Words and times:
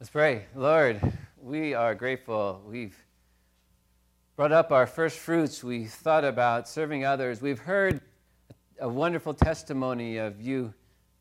Let's 0.00 0.08
pray. 0.08 0.46
Lord, 0.54 0.98
we 1.42 1.74
are 1.74 1.94
grateful. 1.94 2.62
We've 2.66 2.96
brought 4.34 4.50
up 4.50 4.72
our 4.72 4.86
first 4.86 5.18
fruits. 5.18 5.62
We 5.62 5.84
thought 5.84 6.24
about 6.24 6.66
serving 6.66 7.04
others. 7.04 7.42
We've 7.42 7.58
heard 7.58 8.00
a 8.80 8.88
wonderful 8.88 9.34
testimony 9.34 10.16
of 10.16 10.40
you 10.40 10.72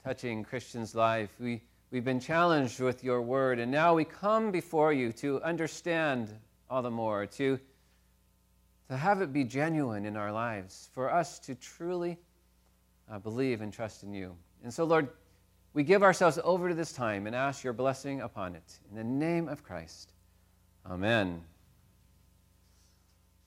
touching 0.06 0.46
Christians' 0.46 0.96
life. 0.96 1.30
We, 1.42 1.62
we've 1.92 2.06
been 2.06 2.22
challenged 2.22 2.80
with 2.80 3.04
your 3.04 3.22
word, 3.22 3.60
and 3.60 3.70
now 3.70 3.96
we 3.96 4.06
come 4.06 4.50
before 4.50 4.94
you 4.94 5.12
to 5.12 5.42
understand 5.42 6.34
all 6.70 6.82
the 6.82 6.90
more, 6.90 7.26
to, 7.26 7.60
to 8.88 8.96
have 8.96 9.22
it 9.22 9.34
be 9.34 9.44
genuine 9.44 10.06
in 10.06 10.16
our 10.16 10.32
lives, 10.32 10.90
for 10.94 11.12
us 11.12 11.38
to 11.40 11.56
truly 11.56 12.18
uh, 13.12 13.20
believe 13.20 13.60
and 13.60 13.74
trust 13.74 14.04
in 14.04 14.14
you. 14.14 14.38
And 14.64 14.74
so, 14.74 14.86
Lord, 14.86 15.10
we 15.74 15.84
give 15.84 16.04
ourselves 16.04 16.40
over 16.44 16.70
to 16.70 16.76
this 16.76 16.92
time 16.92 17.28
and 17.28 17.36
ask 17.36 17.64
your 17.64 17.74
blessing 17.74 18.22
upon 18.22 18.56
it. 18.56 18.80
In 18.90 18.98
the 18.98 19.04
name 19.04 19.48
of 19.48 19.64
Christ. 19.64 20.12
Amen. 20.86 21.44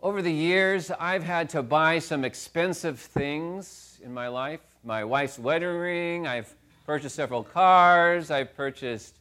Over 0.01 0.23
the 0.23 0.33
years, 0.33 0.91
I've 0.91 1.23
had 1.23 1.49
to 1.51 1.63
buy 1.63 1.99
some 1.99 2.25
expensive 2.25 2.99
things 2.99 4.01
in 4.03 4.13
my 4.13 4.29
life. 4.29 4.61
My 4.83 5.05
wife's 5.05 5.39
wedding 5.39 5.77
ring, 5.77 6.27
I've 6.27 6.53
purchased 6.85 7.15
several 7.15 7.45
cars, 7.45 8.31
I've 8.31 8.55
purchased 8.57 9.19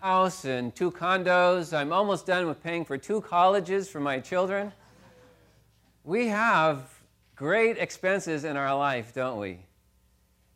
a 0.00 0.06
house 0.06 0.44
and 0.44 0.74
two 0.74 0.92
condos. 0.92 1.76
I'm 1.76 1.92
almost 1.92 2.26
done 2.26 2.46
with 2.46 2.62
paying 2.62 2.84
for 2.84 2.96
two 2.96 3.20
colleges 3.20 3.88
for 3.88 3.98
my 3.98 4.20
children. 4.20 4.72
We 6.04 6.28
have 6.28 6.88
great 7.34 7.78
expenses 7.78 8.44
in 8.44 8.56
our 8.56 8.76
life, 8.76 9.12
don't 9.12 9.40
we? 9.40 9.65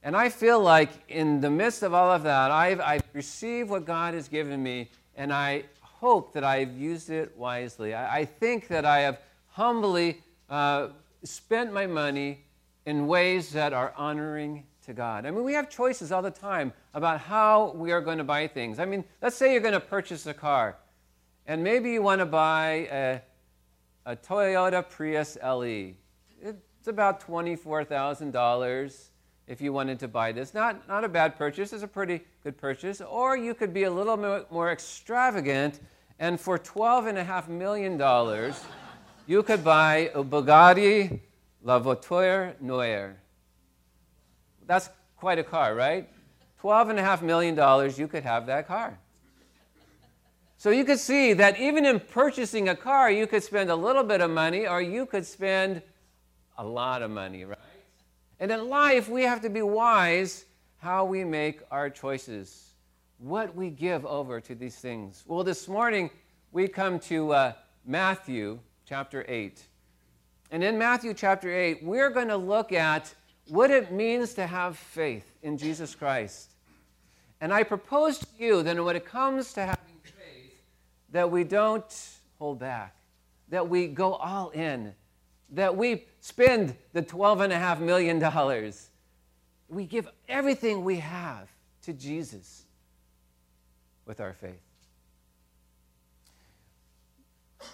And 0.03 0.17
I 0.17 0.31
feel 0.31 0.61
like 0.61 0.91
in 1.09 1.41
the 1.41 1.51
midst 1.51 1.83
of 1.83 1.93
all 1.93 2.11
of 2.11 2.23
that, 2.23 2.51
I've, 2.51 2.81
I've 2.81 3.03
received 3.13 3.69
what 3.69 3.85
God 3.85 4.15
has 4.15 4.29
given 4.29 4.63
me, 4.63 4.91
and 5.15 5.33
I 5.33 5.65
hope 5.83 6.33
that 6.33 6.43
I've 6.43 6.73
used 6.77 7.11
it 7.11 7.37
wisely. 7.37 7.93
I, 7.93 8.21
I 8.21 8.25
think 8.25 8.69
that 8.69 8.87
I 8.87 9.01
have 9.01 9.21
humbly 9.49 10.23
uh, 10.49 10.89
spent 11.23 11.73
my 11.73 11.87
money 11.87 12.45
in 12.87 13.07
ways 13.07 13.53
that 13.53 13.75
are 13.75 13.93
honoring 13.95 14.65
to 14.87 14.95
God. 14.95 15.27
I 15.27 15.31
mean, 15.31 15.45
we 15.45 15.53
have 15.53 15.69
choices 15.69 16.13
all 16.13 16.23
the 16.23 16.31
time 16.31 16.73
about 16.95 17.21
how 17.21 17.73
we 17.73 17.93
are 17.93 18.01
going 18.01 18.17
to 18.19 18.25
buy 18.25 18.47
things. 18.47 18.79
I 18.79 18.87
mean, 18.87 19.05
let's 19.21 19.37
say 19.37 19.53
you're 19.53 19.61
going 19.61 19.75
to 19.75 19.81
purchase 19.81 20.27
a 20.27 20.33
car, 20.33 20.79
and 21.47 21.63
maybe 21.63 21.91
you 21.91 22.01
want 22.01 22.21
to 22.21 22.27
buy 22.27 22.89
a, 22.91 23.21
a 24.07 24.17
Toyota 24.17 24.89
Prius 24.89 25.37
LE. 25.45 25.93
It's 26.43 26.89
about 26.89 27.21
$24,000 27.21 29.10
if 29.51 29.61
you 29.61 29.73
wanted 29.73 29.99
to 29.99 30.07
buy 30.07 30.31
this. 30.31 30.55
Not, 30.55 30.87
not 30.87 31.03
a 31.03 31.09
bad 31.09 31.37
purchase, 31.37 31.73
it's 31.73 31.83
a 31.83 31.89
pretty 31.89 32.21
good 32.45 32.57
purchase. 32.57 33.01
Or 33.01 33.37
you 33.37 33.53
could 33.53 33.75
be 33.75 33.83
a 33.83 33.91
little 33.91 34.17
more, 34.49 34.71
extravagant, 34.71 35.81
and 36.21 36.41
for 36.41 36.57
$12.5 36.57 37.49
million, 37.49 38.55
you 39.27 39.43
could 39.43 39.65
buy 39.65 40.13
a 40.15 40.23
Bugatti 40.23 41.19
La 41.65 41.81
Voiture 41.81 42.55
Noire. 42.61 43.17
That's 44.69 44.89
quite 45.17 45.41
a 45.41 45.45
car, 45.45 45.75
right? 45.75 46.09
$12.5 46.63 47.23
million, 47.23 47.93
you 47.97 48.07
could 48.07 48.23
have 48.23 48.47
that 48.47 48.69
car. 48.69 49.01
So 50.59 50.71
you 50.71 50.85
could 50.85 51.01
see 51.01 51.33
that 51.33 51.59
even 51.59 51.85
in 51.87 51.99
purchasing 51.99 52.69
a 52.69 52.77
car, 52.77 53.11
you 53.11 53.27
could 53.27 53.43
spend 53.43 53.69
a 53.69 53.75
little 53.75 54.05
bit 54.05 54.21
of 54.21 54.31
money 54.31 54.69
or 54.69 54.81
you 54.81 55.07
could 55.07 55.27
spend 55.27 55.83
a 56.57 56.65
lot 56.65 57.03
of 57.03 57.11
money, 57.11 57.45
right? 57.45 57.59
And 58.41 58.51
in 58.51 58.71
life, 58.71 59.07
we 59.11 59.23
have 59.25 59.43
to 59.43 59.51
be 59.51 59.61
wise 59.61 60.47
how 60.79 61.05
we 61.05 61.25
make 61.25 61.61
our 61.71 61.91
choices, 61.91 62.71
what 63.19 63.55
we 63.55 63.69
give 63.69 64.07
over 64.07 64.41
to 64.41 64.55
these 64.55 64.77
things. 64.77 65.23
Well, 65.27 65.45
this 65.45 65.69
morning, 65.69 66.09
we 66.51 66.67
come 66.67 66.99
to 67.01 67.33
uh, 67.35 67.53
Matthew 67.85 68.59
chapter 68.87 69.27
8. 69.29 69.63
And 70.51 70.65
in 70.65 70.79
Matthew 70.79 71.13
chapter 71.13 71.55
8, 71.55 71.85
we're 71.85 72.09
going 72.09 72.29
to 72.29 72.37
look 72.39 72.73
at 72.73 73.15
what 73.49 73.71
it 73.71 73.93
means 73.93 74.33
to 74.35 74.47
have 74.47 74.79
faith 74.79 75.31
in 75.43 75.59
Jesus 75.59 75.95
Christ. 75.95 76.53
And 77.43 77.53
I 77.53 77.63
propose 77.63 78.19
to 78.21 78.27
you 78.39 78.63
that 78.63 78.83
when 78.83 78.97
it 78.97 79.05
comes 79.05 79.53
to 79.53 79.61
having 79.61 80.01
faith, 80.03 80.63
that 81.11 81.31
we 81.31 81.45
don't 81.45 82.09
hold 82.39 82.59
back, 82.59 82.97
that 83.51 83.69
we 83.69 83.87
go 83.87 84.15
all 84.15 84.49
in, 84.51 84.95
that 85.53 85.77
we 85.77 86.07
spend 86.21 86.77
the 86.93 87.03
$12.5 87.03 87.81
million. 87.81 88.73
We 89.69 89.87
give 89.87 90.09
everything 90.29 90.85
we 90.85 90.97
have 90.97 91.49
to 91.83 91.93
Jesus 91.93 92.65
with 94.07 94.21
our 94.21 94.33
faith. 94.33 94.61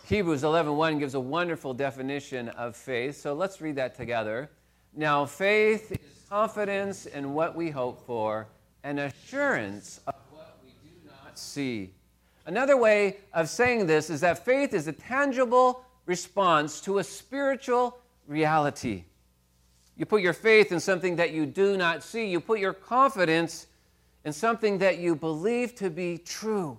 Hebrews 0.07 0.43
11:1 0.43 0.99
gives 0.99 1.15
a 1.15 1.21
wonderful 1.21 1.73
definition 1.73 2.49
of 2.51 2.77
faith. 2.77 3.21
So 3.21 3.35
let's 3.35 3.61
read 3.61 3.77
that 3.77 3.95
together. 3.95 4.51
Now 4.95 5.27
faith 5.27 5.93
is 5.93 6.27
confidence 6.29 7.07
in 7.07 7.35
what 7.35 7.55
we 7.55 7.71
hope 7.71 8.05
for 8.05 8.49
and 8.83 9.01
assurance 9.01 10.01
of 10.07 10.15
what 10.31 10.59
we 10.65 10.71
do 10.89 11.09
not 11.09 11.39
see. 11.39 11.93
Another 12.47 12.77
way 12.77 13.19
of 13.33 13.49
saying 13.49 13.87
this 13.87 14.11
is 14.11 14.21
that 14.21 14.45
faith 14.45 14.75
is 14.75 14.87
a 14.87 14.93
tangible 14.93 15.86
response 16.07 16.81
to 16.83 16.99
a 16.99 17.05
spiritual 17.05 17.99
reality. 18.27 19.05
You 19.97 20.07
put 20.07 20.23
your 20.23 20.33
faith 20.33 20.73
in 20.73 20.81
something 20.81 21.17
that 21.17 21.33
you 21.33 21.47
do 21.47 21.77
not 21.77 22.03
see. 22.03 22.27
You 22.27 22.41
put 22.41 22.59
your 22.61 22.73
confidence 22.73 23.67
in 24.25 24.33
something 24.33 24.79
that 24.79 24.99
you 24.99 25.15
believe 25.15 25.75
to 25.77 25.91
be 25.91 26.19
true. 26.19 26.79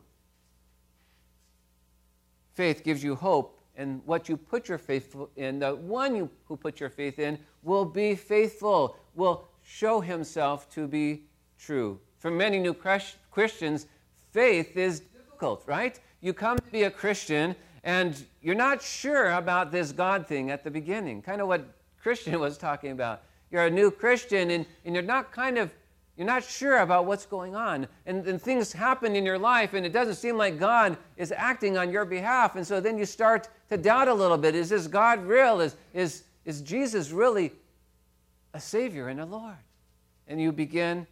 Faith 2.54 2.84
gives 2.84 3.04
you 3.04 3.16
hope, 3.16 3.60
and 3.76 4.02
what 4.06 4.28
you 4.28 4.38
put 4.38 4.68
your 4.68 4.78
faith 4.78 5.16
in, 5.36 5.60
the 5.60 5.76
one 5.76 6.16
you, 6.16 6.30
who 6.46 6.58
put 6.58 6.80
your 6.80 6.90
faith 6.90 7.20
in, 7.20 7.38
will 7.64 7.86
be 7.86 8.16
faithful, 8.16 8.98
will 9.16 9.48
show 9.64 10.02
himself 10.02 10.70
to 10.72 10.88
be 10.88 11.24
true. 11.60 12.00
For 12.18 12.32
many 12.32 12.60
new 12.60 12.74
Christians, 12.74 13.86
faith 14.32 14.76
is 14.76 15.02
difficult, 15.02 15.64
right? 15.68 16.00
You 16.22 16.34
come 16.34 16.58
to 16.58 16.72
be 16.72 16.84
a 16.84 16.92
Christian, 16.92 17.56
and 17.88 18.22
you're 18.42 18.54
not 18.54 18.82
sure 18.82 19.32
about 19.32 19.72
this 19.72 19.94
God 19.94 20.28
thing 20.28 20.52
at 20.52 20.62
the 20.66 20.70
beginning, 20.70 21.22
kind 21.22 21.40
of 21.40 21.48
what 21.48 21.66
Christian 22.02 22.38
was 22.48 22.58
talking 22.58 22.92
about. 22.92 23.22
You're 23.50 23.66
a 23.66 23.72
new 23.72 23.92
Christian 23.92 24.52
and, 24.52 24.66
and 24.84 24.94
you're 24.94 25.06
not 25.06 25.32
kind 25.32 25.58
of 25.58 25.72
you're 26.18 26.28
not 26.28 26.44
sure 26.44 26.80
about 26.80 27.06
what's 27.06 27.26
going 27.26 27.56
on. 27.56 27.88
And, 28.08 28.28
and 28.28 28.42
things 28.42 28.74
happen 28.74 29.16
in 29.16 29.24
your 29.24 29.38
life, 29.38 29.76
and 29.76 29.86
it 29.86 29.94
doesn't 29.94 30.16
seem 30.16 30.36
like 30.36 30.60
God 30.60 30.98
is 31.16 31.32
acting 31.32 31.78
on 31.78 31.92
your 31.92 32.06
behalf. 32.06 32.56
And 32.56 32.66
so 32.66 32.82
then 32.82 32.98
you 32.98 33.06
start 33.06 33.50
to 33.70 33.78
doubt 33.78 34.08
a 34.08 34.14
little 34.14 34.38
bit. 34.38 34.56
Is 34.56 34.70
this 34.70 34.88
God 34.88 35.24
real? 35.24 35.62
Is, 35.62 35.76
is, 35.94 36.24
is 36.44 36.62
Jesus 36.62 37.12
really 37.12 37.52
a 38.56 38.60
Savior 38.60 39.10
and 39.10 39.22
a 39.22 39.26
Lord? 39.26 39.58
And 40.28 40.42
you 40.42 40.52
begin 40.52 41.06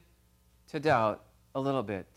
to 0.69 0.80
doubt 0.80 1.24
a 1.53 1.62
little 1.62 1.84
bit. 1.84 2.08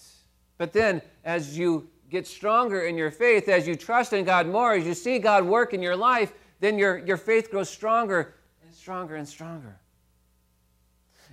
But 0.57 0.73
then, 0.73 1.03
as 1.25 1.59
you 1.59 1.91
get 2.11 2.27
stronger 2.27 2.83
in 2.87 2.97
your 2.97 3.11
faith, 3.11 3.49
as 3.49 3.67
you 3.67 3.77
trust 3.77 4.13
in 4.13 4.25
God 4.25 4.47
more, 4.47 4.75
as 4.75 4.87
you 4.87 4.95
see 4.95 5.19
God 5.19 5.45
work 5.45 5.75
in 5.75 5.83
your 5.83 5.97
life, 5.97 6.33
then 6.61 6.79
your, 6.79 6.99
your 6.99 7.17
faith 7.17 7.51
grows 7.51 7.69
stronger 7.69 8.35
and 8.65 8.75
stronger 8.75 9.17
and 9.17 9.29
stronger. 9.29 9.77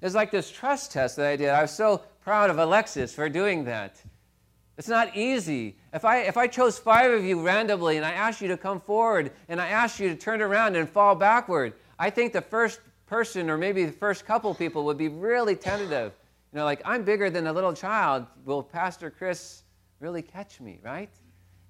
It's 0.02 0.16
like 0.16 0.32
this 0.32 0.52
trust 0.52 0.92
test 0.92 1.16
that 1.16 1.26
I 1.28 1.36
did. 1.36 1.50
I 1.50 1.62
was 1.62 1.72
so 1.72 2.04
proud 2.22 2.50
of 2.50 2.60
Alexis 2.60 3.14
for 3.14 3.30
doing 3.30 3.64
that. 3.66 4.02
It's 4.78 4.90
not 4.90 5.16
easy. 5.16 5.78
If 5.94 6.04
I, 6.04 6.20
if 6.20 6.36
I 6.36 6.48
chose 6.48 6.78
five 6.78 7.12
of 7.12 7.24
you 7.24 7.42
randomly 7.42 7.96
and 7.96 8.06
I 8.06 8.12
asked 8.12 8.42
you 8.42 8.50
to 8.50 8.58
come 8.58 8.82
forward 8.82 9.32
and 9.48 9.62
I 9.62 9.70
asked 9.70 10.00
you 10.00 10.10
to 10.10 10.16
turn 10.16 10.42
around 10.42 10.76
and 10.76 10.90
fall 10.90 11.16
backward, 11.16 11.74
I 11.98 12.10
think 12.10 12.34
the 12.34 12.42
first 12.42 12.82
person 13.06 13.50
or 13.50 13.58
maybe 13.58 13.86
the 13.86 13.94
first 13.94 14.26
couple 14.26 14.54
people 14.54 14.84
would 14.86 14.98
be 14.98 15.08
really 15.08 15.56
tentative. 15.56 16.12
You 16.52 16.60
know, 16.60 16.66
like, 16.66 16.82
I'm 16.84 17.04
bigger 17.04 17.30
than 17.30 17.48
a 17.48 17.54
little 17.54 17.74
child. 17.74 18.26
Will 18.44 18.62
Pastor 18.62 19.10
Chris 19.10 19.64
really 20.00 20.22
catch 20.22 20.60
me, 20.60 20.80
right? 20.84 21.10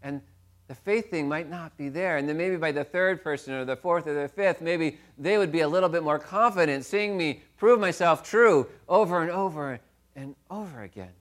And 0.01 0.22
the 0.68 0.75
faith 0.75 1.12
thing 1.12 1.27
might 1.27 1.50
not 1.50 1.77
be 1.77 1.89
there. 1.89 2.18
And 2.18 2.27
then 2.27 2.38
maybe 2.38 2.57
by 2.57 2.72
the 2.72 2.83
third 2.83 3.24
person 3.24 3.54
or 3.54 3.66
the 3.66 3.75
fourth 3.75 4.07
or 4.07 4.13
the 4.13 4.27
fifth, 4.27 4.62
maybe 4.62 4.98
they 5.18 5.38
would 5.38 5.51
be 5.51 5.62
a 5.62 5.68
little 5.68 5.89
bit 5.89 6.04
more 6.04 6.18
confident 6.18 6.86
seeing 6.86 7.18
me 7.18 7.42
prove 7.57 7.80
myself 7.80 8.24
true 8.24 8.68
over 8.89 9.22
and 9.22 9.31
over 9.31 9.80
and 10.16 10.36
over 10.50 10.81
again. 10.81 11.12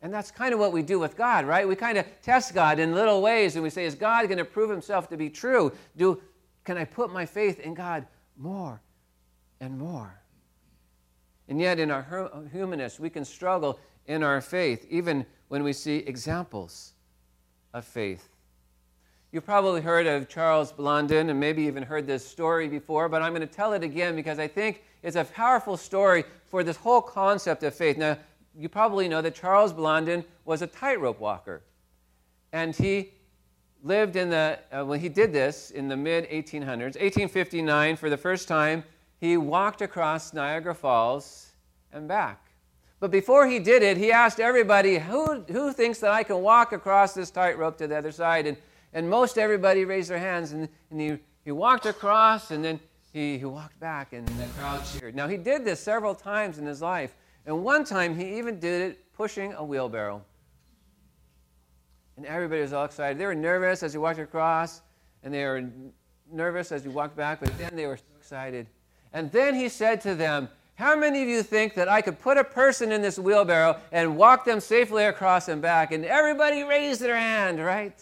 And 0.00 0.12
that's 0.12 0.30
kind 0.30 0.52
of 0.52 0.60
what 0.60 0.72
we 0.72 0.82
do 0.82 0.98
with 0.98 1.16
God, 1.16 1.46
right? 1.46 1.66
We 1.66 1.74
kind 1.74 1.98
of 1.98 2.06
test 2.22 2.54
God 2.54 2.78
in 2.78 2.94
little 2.94 3.22
ways 3.22 3.56
and 3.56 3.62
we 3.62 3.70
say, 3.70 3.84
is 3.84 3.94
God 3.94 4.26
going 4.26 4.38
to 4.38 4.44
prove 4.44 4.70
himself 4.70 5.08
to 5.08 5.16
be 5.16 5.30
true? 5.30 5.72
Do, 5.96 6.20
can 6.64 6.76
I 6.76 6.84
put 6.84 7.12
my 7.12 7.26
faith 7.26 7.58
in 7.60 7.74
God 7.74 8.06
more 8.36 8.80
and 9.60 9.78
more? 9.78 10.20
And 11.48 11.60
yet, 11.60 11.78
in 11.78 11.90
our 11.90 12.46
humanness, 12.52 12.98
we 12.98 13.10
can 13.10 13.24
struggle 13.24 13.78
in 14.06 14.22
our 14.22 14.40
faith, 14.40 14.86
even 14.90 15.26
when 15.48 15.62
we 15.62 15.72
see 15.72 15.98
examples 15.98 16.92
of 17.72 17.84
faith. 17.84 18.28
You've 19.32 19.44
probably 19.44 19.80
heard 19.80 20.06
of 20.06 20.28
Charles 20.28 20.70
Blondin 20.70 21.28
and 21.28 21.40
maybe 21.40 21.62
even 21.64 21.82
heard 21.82 22.06
this 22.06 22.26
story 22.26 22.68
before, 22.68 23.08
but 23.08 23.20
I'm 23.20 23.34
going 23.34 23.46
to 23.46 23.52
tell 23.52 23.72
it 23.72 23.82
again 23.82 24.14
because 24.14 24.38
I 24.38 24.46
think 24.46 24.84
it's 25.02 25.16
a 25.16 25.24
powerful 25.24 25.76
story 25.76 26.24
for 26.46 26.62
this 26.62 26.76
whole 26.76 27.02
concept 27.02 27.64
of 27.64 27.74
faith. 27.74 27.98
Now, 27.98 28.16
you 28.56 28.68
probably 28.68 29.08
know 29.08 29.20
that 29.22 29.34
Charles 29.34 29.72
Blondin 29.72 30.24
was 30.44 30.62
a 30.62 30.68
tightrope 30.68 31.18
walker. 31.18 31.62
And 32.52 32.76
he 32.76 33.10
lived 33.82 34.14
in 34.14 34.30
the, 34.30 34.60
uh, 34.70 34.84
when 34.84 35.00
he 35.00 35.08
did 35.08 35.32
this 35.32 35.72
in 35.72 35.88
the 35.88 35.96
mid 35.96 36.28
1800s, 36.30 36.94
1859, 36.94 37.96
for 37.96 38.08
the 38.08 38.16
first 38.16 38.46
time, 38.46 38.84
he 39.18 39.36
walked 39.36 39.82
across 39.82 40.32
Niagara 40.32 40.74
Falls 40.74 41.50
and 41.92 42.06
back. 42.06 42.43
But 43.04 43.10
before 43.10 43.46
he 43.46 43.58
did 43.58 43.82
it, 43.82 43.98
he 43.98 44.10
asked 44.10 44.40
everybody, 44.40 44.96
who, 44.96 45.42
who 45.42 45.74
thinks 45.74 45.98
that 45.98 46.10
I 46.10 46.22
can 46.22 46.40
walk 46.40 46.72
across 46.72 47.12
this 47.12 47.30
tightrope 47.30 47.76
to 47.76 47.86
the 47.86 47.98
other 47.98 48.10
side? 48.10 48.46
And, 48.46 48.56
and 48.94 49.10
most 49.10 49.36
everybody 49.36 49.84
raised 49.84 50.08
their 50.08 50.16
hands, 50.16 50.52
and, 50.52 50.70
and 50.90 50.98
he, 50.98 51.18
he 51.44 51.52
walked 51.52 51.84
across, 51.84 52.50
and 52.50 52.64
then 52.64 52.80
he, 53.12 53.36
he 53.36 53.44
walked 53.44 53.78
back, 53.78 54.14
and 54.14 54.26
the 54.26 54.46
crowd 54.58 54.80
cheered. 54.86 55.14
Now, 55.14 55.28
he 55.28 55.36
did 55.36 55.66
this 55.66 55.80
several 55.80 56.14
times 56.14 56.56
in 56.56 56.64
his 56.64 56.80
life, 56.80 57.14
and 57.44 57.62
one 57.62 57.84
time 57.84 58.16
he 58.16 58.38
even 58.38 58.58
did 58.58 58.80
it 58.92 59.12
pushing 59.12 59.52
a 59.52 59.62
wheelbarrow. 59.62 60.22
And 62.16 62.24
everybody 62.24 62.62
was 62.62 62.72
all 62.72 62.86
excited. 62.86 63.18
They 63.18 63.26
were 63.26 63.34
nervous 63.34 63.82
as 63.82 63.92
he 63.92 63.98
walked 63.98 64.18
across, 64.18 64.80
and 65.22 65.34
they 65.34 65.44
were 65.44 65.62
nervous 66.32 66.72
as 66.72 66.84
he 66.84 66.88
walked 66.88 67.18
back, 67.18 67.40
but 67.40 67.52
then 67.58 67.76
they 67.76 67.86
were 67.86 67.98
so 67.98 68.16
excited. 68.16 68.66
And 69.12 69.30
then 69.30 69.54
he 69.54 69.68
said 69.68 70.00
to 70.00 70.14
them, 70.14 70.48
How 70.76 70.96
many 70.96 71.22
of 71.22 71.28
you 71.28 71.42
think 71.42 71.74
that 71.74 71.88
I 71.88 72.00
could 72.00 72.18
put 72.20 72.36
a 72.36 72.44
person 72.44 72.90
in 72.90 73.00
this 73.00 73.18
wheelbarrow 73.18 73.80
and 73.92 74.16
walk 74.16 74.44
them 74.44 74.58
safely 74.58 75.04
across 75.04 75.48
and 75.48 75.62
back? 75.62 75.92
And 75.92 76.04
everybody 76.04 76.64
raised 76.64 77.00
their 77.00 77.16
hand, 77.16 77.64
right? 77.64 77.94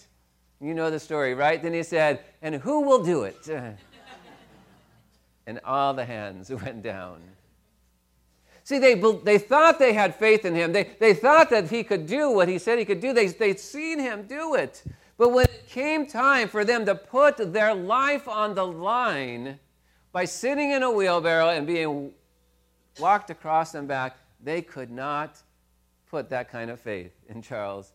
You 0.60 0.74
know 0.74 0.90
the 0.90 1.00
story, 1.00 1.34
right? 1.34 1.62
Then 1.62 1.74
he 1.74 1.82
said, 1.82 2.20
And 2.40 2.54
who 2.54 2.82
will 2.82 3.04
do 3.04 3.24
it? 3.24 3.48
and 5.46 5.60
all 5.64 5.92
the 5.92 6.04
hands 6.04 6.50
went 6.64 6.82
down. 6.82 7.20
See, 8.64 8.78
they, 8.78 8.94
they 9.24 9.38
thought 9.38 9.78
they 9.78 9.92
had 9.92 10.14
faith 10.14 10.44
in 10.44 10.54
him. 10.54 10.72
They, 10.72 10.90
they 10.98 11.14
thought 11.14 11.50
that 11.50 11.68
he 11.68 11.82
could 11.82 12.06
do 12.06 12.30
what 12.30 12.48
he 12.48 12.58
said 12.58 12.78
he 12.78 12.84
could 12.84 13.00
do. 13.00 13.12
They, 13.12 13.26
they'd 13.26 13.58
seen 13.58 13.98
him 13.98 14.22
do 14.26 14.54
it. 14.54 14.84
But 15.18 15.32
when 15.32 15.46
it 15.46 15.68
came 15.68 16.06
time 16.06 16.48
for 16.48 16.64
them 16.64 16.86
to 16.86 16.94
put 16.94 17.52
their 17.52 17.74
life 17.74 18.28
on 18.28 18.54
the 18.54 18.66
line 18.66 19.58
by 20.12 20.24
sitting 20.24 20.70
in 20.70 20.82
a 20.82 20.90
wheelbarrow 20.90 21.48
and 21.48 21.66
being 21.66 22.12
walked 22.98 23.30
across 23.30 23.74
and 23.74 23.88
back, 23.88 24.16
they 24.42 24.62
could 24.62 24.90
not 24.90 25.40
put 26.10 26.28
that 26.30 26.50
kind 26.50 26.70
of 26.70 26.80
faith 26.80 27.12
in 27.28 27.42
Charles 27.42 27.92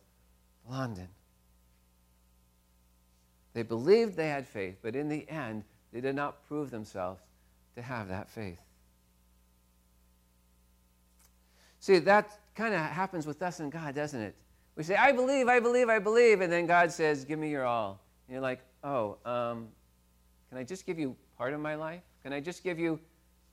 Blondin. 0.67 1.07
They 3.53 3.63
believed 3.63 4.15
they 4.15 4.29
had 4.29 4.47
faith, 4.47 4.77
but 4.81 4.95
in 4.95 5.09
the 5.09 5.27
end, 5.29 5.63
they 5.91 6.01
did 6.01 6.15
not 6.15 6.45
prove 6.47 6.69
themselves 6.69 7.21
to 7.75 7.81
have 7.81 8.07
that 8.09 8.29
faith. 8.29 8.59
See, 11.79 11.99
that 11.99 12.39
kind 12.55 12.73
of 12.73 12.81
happens 12.81 13.25
with 13.25 13.41
us 13.41 13.59
and 13.59 13.71
God, 13.71 13.95
doesn't 13.95 14.19
it? 14.19 14.35
We 14.75 14.83
say, 14.83 14.95
I 14.95 15.11
believe, 15.11 15.47
I 15.47 15.59
believe, 15.59 15.89
I 15.89 15.99
believe, 15.99 16.41
and 16.41 16.51
then 16.51 16.65
God 16.67 16.91
says, 16.91 17.25
Give 17.25 17.39
me 17.39 17.49
your 17.49 17.65
all. 17.65 17.99
And 18.27 18.33
you're 18.33 18.41
like, 18.41 18.59
Oh, 18.83 19.17
um, 19.25 19.69
can 20.49 20.57
I 20.57 20.63
just 20.63 20.85
give 20.85 20.99
you 20.99 21.15
part 21.37 21.53
of 21.53 21.59
my 21.59 21.75
life? 21.75 22.01
Can 22.23 22.33
I 22.33 22.39
just 22.39 22.63
give 22.63 22.77
you 22.77 22.99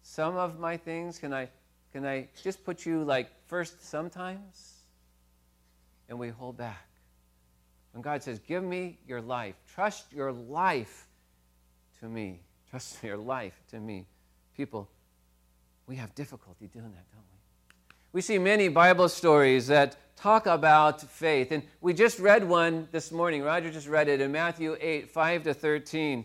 some 0.05 0.37
of 0.37 0.61
my 0.61 0.77
things? 0.77 1.19
Can 1.19 1.33
I, 1.33 1.49
can 1.93 2.07
I 2.07 2.29
just 2.43 2.63
put 2.65 2.87
you 2.87 3.03
like 3.03 3.29
first 3.47 3.85
sometimes? 3.85 4.75
And 6.09 6.19
we 6.19 6.29
hold 6.29 6.57
back. 6.57 6.87
When 7.93 8.03
God 8.03 8.23
says, 8.23 8.39
Give 8.39 8.63
me 8.63 8.99
your 9.09 9.21
life, 9.21 9.55
trust 9.67 10.13
your 10.13 10.31
life 10.31 11.09
to 12.01 12.09
me, 12.09 12.41
trust 12.71 12.99
your 13.03 13.17
life 13.17 13.61
to 13.71 13.81
me, 13.81 14.07
people, 14.57 14.89
we 15.87 15.97
have 15.97 16.15
difficulty 16.15 16.67
doing 16.69 16.93
that, 16.93 17.11
don't 17.13 17.25
we? 17.33 17.39
we 18.13 18.21
see 18.21 18.39
many 18.39 18.69
Bible 18.69 19.09
stories 19.09 19.67
that 19.67 19.97
talk 20.17 20.47
about 20.47 21.03
faith. 21.03 21.51
And 21.51 21.63
we 21.81 21.93
just 21.95 22.19
read 22.19 22.47
one 22.47 22.89
this 22.93 23.11
morning. 23.11 23.43
Roger 23.43 23.71
just 23.71 23.89
read 23.89 24.09
it 24.09 24.21
in 24.21 24.31
Matthew 24.31 24.77
8, 24.81 25.11
5 25.11 25.43
to 25.45 25.55
13, 25.55 26.25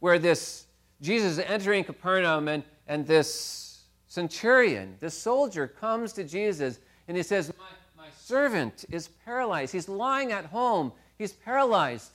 where 0.00 0.18
this 0.18 0.66
Jesus 1.00 1.32
is 1.32 1.38
entering 1.38 1.84
Capernaum 1.84 2.48
and, 2.48 2.64
and 2.88 3.06
this 3.06 3.84
centurion, 4.08 4.96
this 4.98 5.16
soldier, 5.16 5.68
comes 5.68 6.12
to 6.14 6.24
Jesus 6.24 6.80
and 7.06 7.16
he 7.16 7.22
says, 7.22 7.52
my, 7.58 8.02
my 8.04 8.08
servant 8.16 8.84
is 8.90 9.08
paralyzed. 9.24 9.72
He's 9.72 9.88
lying 9.88 10.32
at 10.32 10.46
home. 10.46 10.92
He's 11.16 11.32
paralyzed. 11.32 12.10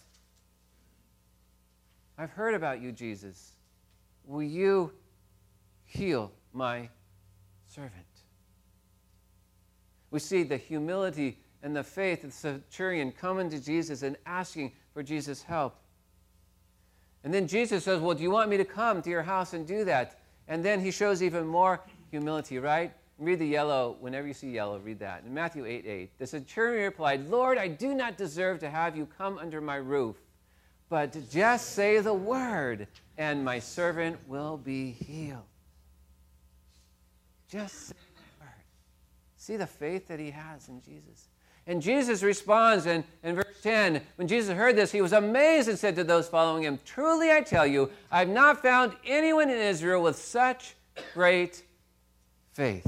I've 2.18 2.32
heard 2.32 2.54
about 2.54 2.82
you, 2.82 2.92
Jesus. 2.92 3.54
Will 4.26 4.44
you 4.44 4.92
heal 5.86 6.32
my 6.54 6.90
servant? 7.68 8.06
we 10.14 10.20
see 10.20 10.44
the 10.44 10.58
humility 10.58 11.40
and 11.64 11.76
the 11.76 11.84
faith 11.84 12.24
of 12.24 12.30
the 12.30 12.36
centurion 12.36 13.12
coming 13.12 13.50
to 13.50 13.60
Jesus 13.60 14.04
and 14.04 14.16
asking 14.28 14.72
for 14.94 15.02
Jesus' 15.02 15.42
help. 15.42 15.76
And 17.24 17.34
then 17.34 17.48
Jesus 17.48 17.84
says, 17.84 18.00
Well, 18.00 18.16
do 18.16 18.22
you 18.22 18.30
want 18.30 18.52
me 18.52 18.58
to 18.58 18.66
come 18.66 19.02
to 19.02 19.10
your 19.10 19.24
house 19.24 19.54
and 19.54 19.66
do 19.66 19.84
that? 19.86 20.20
And 20.48 20.64
then 20.64 20.80
he 20.80 20.92
shows 20.92 21.24
even 21.24 21.46
more 21.46 21.82
humility, 22.12 22.60
right? 22.60 22.94
Read 23.18 23.40
the 23.40 23.48
yellow. 23.48 23.96
Whenever 24.00 24.28
you 24.28 24.34
see 24.34 24.50
yellow, 24.50 24.80
read 24.80 25.00
that. 25.00 25.24
In 25.26 25.34
Matthew 25.34 25.66
8 25.66 25.86
8, 25.86 26.20
the 26.20 26.28
centurion 26.28 26.84
replied, 26.84 27.30
Lord, 27.30 27.58
I 27.58 27.68
do 27.68 27.94
not 27.94 28.18
deserve 28.18 28.60
to 28.60 28.70
have 28.70 28.98
you 28.98 29.08
come 29.18 29.38
under 29.38 29.62
my 29.62 29.76
roof, 29.76 30.18
but 30.90 31.16
just 31.30 31.72
say 31.72 32.00
the 32.00 32.14
word, 32.14 32.88
and 33.18 33.44
my 33.46 33.60
servant 33.60 34.18
will 34.28 34.58
be 34.58 34.92
healed. 34.92 35.42
Just 37.48 37.88
say 37.88 37.96
the 38.16 38.44
word. 38.44 38.64
See 39.38 39.58
the 39.58 39.68
faith 39.68 40.08
that 40.08 40.20
he 40.20 40.32
has 40.32 40.68
in 40.68 40.82
Jesus. 40.82 41.30
And 41.66 41.82
Jesus 41.82 42.24
responds 42.24 42.86
in, 42.86 43.04
in 43.24 43.36
verse 43.36 43.62
10 43.62 44.02
when 44.18 44.28
Jesus 44.28 44.56
heard 44.56 44.76
this, 44.76 44.92
he 44.92 45.02
was 45.02 45.14
amazed 45.14 45.70
and 45.70 45.80
said 45.80 45.96
to 45.96 46.04
those 46.04 46.28
following 46.28 46.64
him, 46.64 46.80
Truly 46.84 47.32
I 47.32 47.42
tell 47.42 47.66
you, 47.66 47.90
I 48.12 48.20
have 48.20 48.30
not 48.30 48.62
found 48.62 48.94
anyone 49.06 49.50
in 49.50 49.58
Israel 49.58 50.04
with 50.04 50.18
such 50.18 50.76
great 51.14 51.64
faith. 52.52 52.86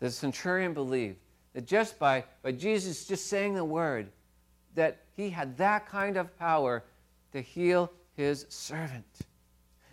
The 0.00 0.10
centurion 0.10 0.74
believed 0.74 1.16
that 1.54 1.66
just 1.66 1.98
by, 1.98 2.24
by 2.42 2.52
Jesus 2.52 3.06
just 3.06 3.26
saying 3.28 3.54
the 3.54 3.64
word, 3.64 4.08
that 4.74 4.98
he 5.16 5.30
had 5.30 5.56
that 5.56 5.86
kind 5.88 6.16
of 6.16 6.36
power 6.38 6.84
to 7.32 7.40
heal 7.40 7.90
his 8.16 8.44
servant. 8.50 9.06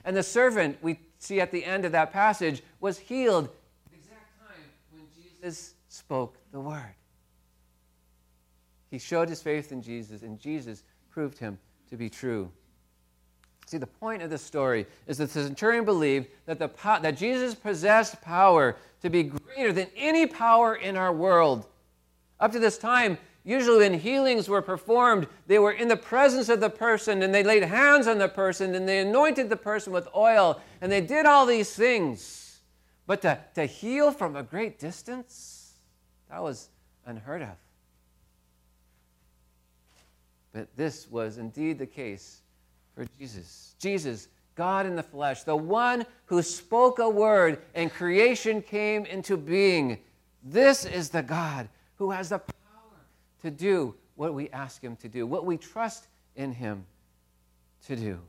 And 0.03 0.17
the 0.17 0.23
servant, 0.23 0.77
we 0.81 0.99
see 1.19 1.39
at 1.39 1.51
the 1.51 1.63
end 1.63 1.85
of 1.85 1.91
that 1.93 2.11
passage, 2.11 2.63
was 2.81 2.97
healed 2.99 3.49
Jesus 5.41 5.73
spoke 5.91 6.37
the 6.53 6.59
word. 6.59 6.95
He 8.89 8.97
showed 8.97 9.27
his 9.27 9.41
faith 9.41 9.71
in 9.71 9.81
Jesus, 9.81 10.21
and 10.21 10.39
Jesus 10.39 10.83
proved 11.09 11.37
him 11.37 11.59
to 11.89 11.97
be 11.97 12.09
true. 12.09 12.49
See, 13.65 13.77
the 13.77 13.87
point 13.87 14.21
of 14.21 14.29
the 14.29 14.37
story 14.37 14.85
is 15.07 15.17
that 15.17 15.31
the 15.31 15.43
centurion 15.43 15.83
believed 15.83 16.27
that, 16.45 16.59
the, 16.59 16.69
that 17.01 17.17
Jesus 17.17 17.55
possessed 17.55 18.21
power 18.21 18.77
to 19.01 19.09
be 19.09 19.23
greater 19.23 19.73
than 19.73 19.87
any 19.95 20.25
power 20.25 20.75
in 20.75 20.95
our 20.95 21.13
world. 21.13 21.67
Up 22.39 22.51
to 22.53 22.59
this 22.59 22.77
time, 22.77 23.17
usually 23.43 23.79
when 23.79 23.99
healings 23.99 24.47
were 24.47 24.61
performed, 24.61 25.27
they 25.47 25.59
were 25.59 25.71
in 25.71 25.87
the 25.87 25.97
presence 25.97 26.49
of 26.49 26.59
the 26.59 26.69
person 26.69 27.21
and 27.21 27.33
they 27.33 27.43
laid 27.43 27.63
hands 27.63 28.07
on 28.07 28.17
the 28.17 28.27
person 28.29 28.75
and 28.75 28.87
they 28.87 28.99
anointed 28.99 29.49
the 29.49 29.57
person 29.57 29.93
with 29.93 30.07
oil 30.15 30.59
and 30.81 30.91
they 30.91 31.01
did 31.01 31.25
all 31.25 31.45
these 31.45 31.73
things. 31.73 32.59
But 33.07 33.21
to, 33.23 33.39
to 33.55 33.65
heal 33.65 34.11
from 34.11 34.35
a 34.35 34.43
great 34.43 34.79
distance, 34.79 35.60
that 36.31 36.41
was 36.41 36.69
unheard 37.05 37.41
of. 37.41 37.49
But 40.53 40.67
this 40.75 41.09
was 41.11 41.37
indeed 41.37 41.77
the 41.77 41.85
case 41.85 42.41
for 42.95 43.05
Jesus. 43.19 43.75
Jesus, 43.79 44.29
God 44.55 44.85
in 44.85 44.95
the 44.95 45.03
flesh, 45.03 45.43
the 45.43 45.55
one 45.55 46.05
who 46.25 46.41
spoke 46.41 46.99
a 46.99 47.09
word 47.09 47.61
and 47.75 47.91
creation 47.91 48.61
came 48.61 49.05
into 49.05 49.37
being. 49.37 49.97
This 50.43 50.85
is 50.85 51.09
the 51.09 51.21
God 51.21 51.67
who 51.97 52.11
has 52.11 52.29
the 52.29 52.39
power 52.39 52.99
to 53.43 53.51
do 53.51 53.95
what 54.15 54.33
we 54.33 54.49
ask 54.49 54.81
him 54.81 54.95
to 54.97 55.09
do, 55.09 55.27
what 55.27 55.45
we 55.45 55.57
trust 55.57 56.07
in 56.35 56.53
him 56.53 56.85
to 57.87 57.95
do, 57.95 58.19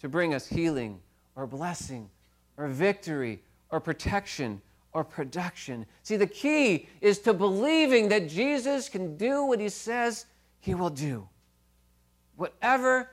to 0.00 0.08
bring 0.08 0.34
us 0.34 0.46
healing 0.46 1.00
or 1.36 1.46
blessing 1.46 2.10
or 2.56 2.66
victory 2.68 3.40
or 3.70 3.80
protection 3.80 4.60
or 4.92 5.04
production. 5.04 5.86
See, 6.02 6.16
the 6.16 6.26
key 6.26 6.88
is 7.00 7.18
to 7.20 7.32
believing 7.32 8.08
that 8.08 8.28
Jesus 8.28 8.88
can 8.88 9.16
do 9.16 9.44
what 9.44 9.60
he 9.60 9.68
says 9.68 10.26
he 10.60 10.74
will 10.74 10.90
do. 10.90 11.28
Whatever 12.36 13.10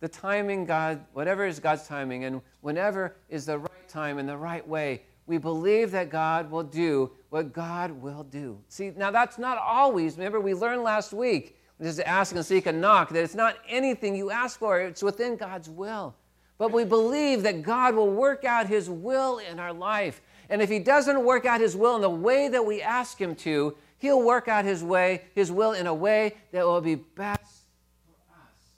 the 0.00 0.08
timing 0.08 0.64
God, 0.64 1.04
whatever 1.12 1.46
is 1.46 1.58
God's 1.58 1.86
timing, 1.86 2.24
and 2.24 2.42
whenever 2.60 3.16
is 3.28 3.46
the 3.46 3.58
right 3.58 3.88
time 3.88 4.18
and 4.18 4.28
the 4.28 4.36
right 4.36 4.66
way, 4.66 5.02
we 5.26 5.38
believe 5.38 5.90
that 5.90 6.10
God 6.10 6.50
will 6.50 6.62
do 6.62 7.10
what 7.30 7.52
God 7.52 7.90
will 7.90 8.22
do. 8.22 8.58
See, 8.68 8.92
now 8.96 9.10
that's 9.10 9.38
not 9.38 9.58
always, 9.58 10.16
remember 10.16 10.40
we 10.40 10.54
learned 10.54 10.82
last 10.82 11.12
week, 11.12 11.58
just 11.82 12.00
ask 12.00 12.34
and 12.34 12.44
seek 12.44 12.66
and 12.66 12.80
knock, 12.80 13.10
that 13.10 13.22
it's 13.22 13.34
not 13.34 13.56
anything 13.68 14.14
you 14.16 14.30
ask 14.30 14.58
for, 14.58 14.80
it's 14.80 15.02
within 15.02 15.36
God's 15.36 15.68
will. 15.68 16.14
But 16.58 16.72
we 16.72 16.84
believe 16.84 17.42
that 17.42 17.62
God 17.62 17.94
will 17.94 18.10
work 18.10 18.44
out 18.44 18.66
His 18.66 18.88
will 18.88 19.38
in 19.38 19.58
our 19.58 19.72
life. 19.72 20.22
And 20.48 20.62
if 20.62 20.68
He 20.68 20.78
doesn't 20.78 21.24
work 21.24 21.44
out 21.46 21.60
His 21.60 21.76
will 21.76 21.96
in 21.96 22.02
the 22.02 22.10
way 22.10 22.48
that 22.48 22.64
we 22.64 22.82
ask 22.82 23.18
Him 23.18 23.34
to, 23.36 23.76
He'll 23.98 24.22
work 24.22 24.48
out 24.48 24.64
His 24.64 24.84
way, 24.84 25.22
His 25.34 25.50
will 25.50 25.72
in 25.72 25.86
a 25.86 25.94
way 25.94 26.34
that 26.52 26.64
will 26.64 26.80
be 26.80 26.94
best 26.94 27.40
for 28.04 28.34
us, 28.34 28.70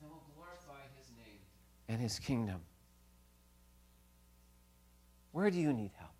and 0.00 0.10
will 0.10 0.22
glorify 0.34 0.82
His 0.98 1.10
name 1.16 1.38
and 1.88 2.00
His 2.00 2.18
kingdom. 2.18 2.60
Where 5.32 5.50
do 5.50 5.58
you 5.58 5.72
need 5.72 5.90
help? 5.98 6.10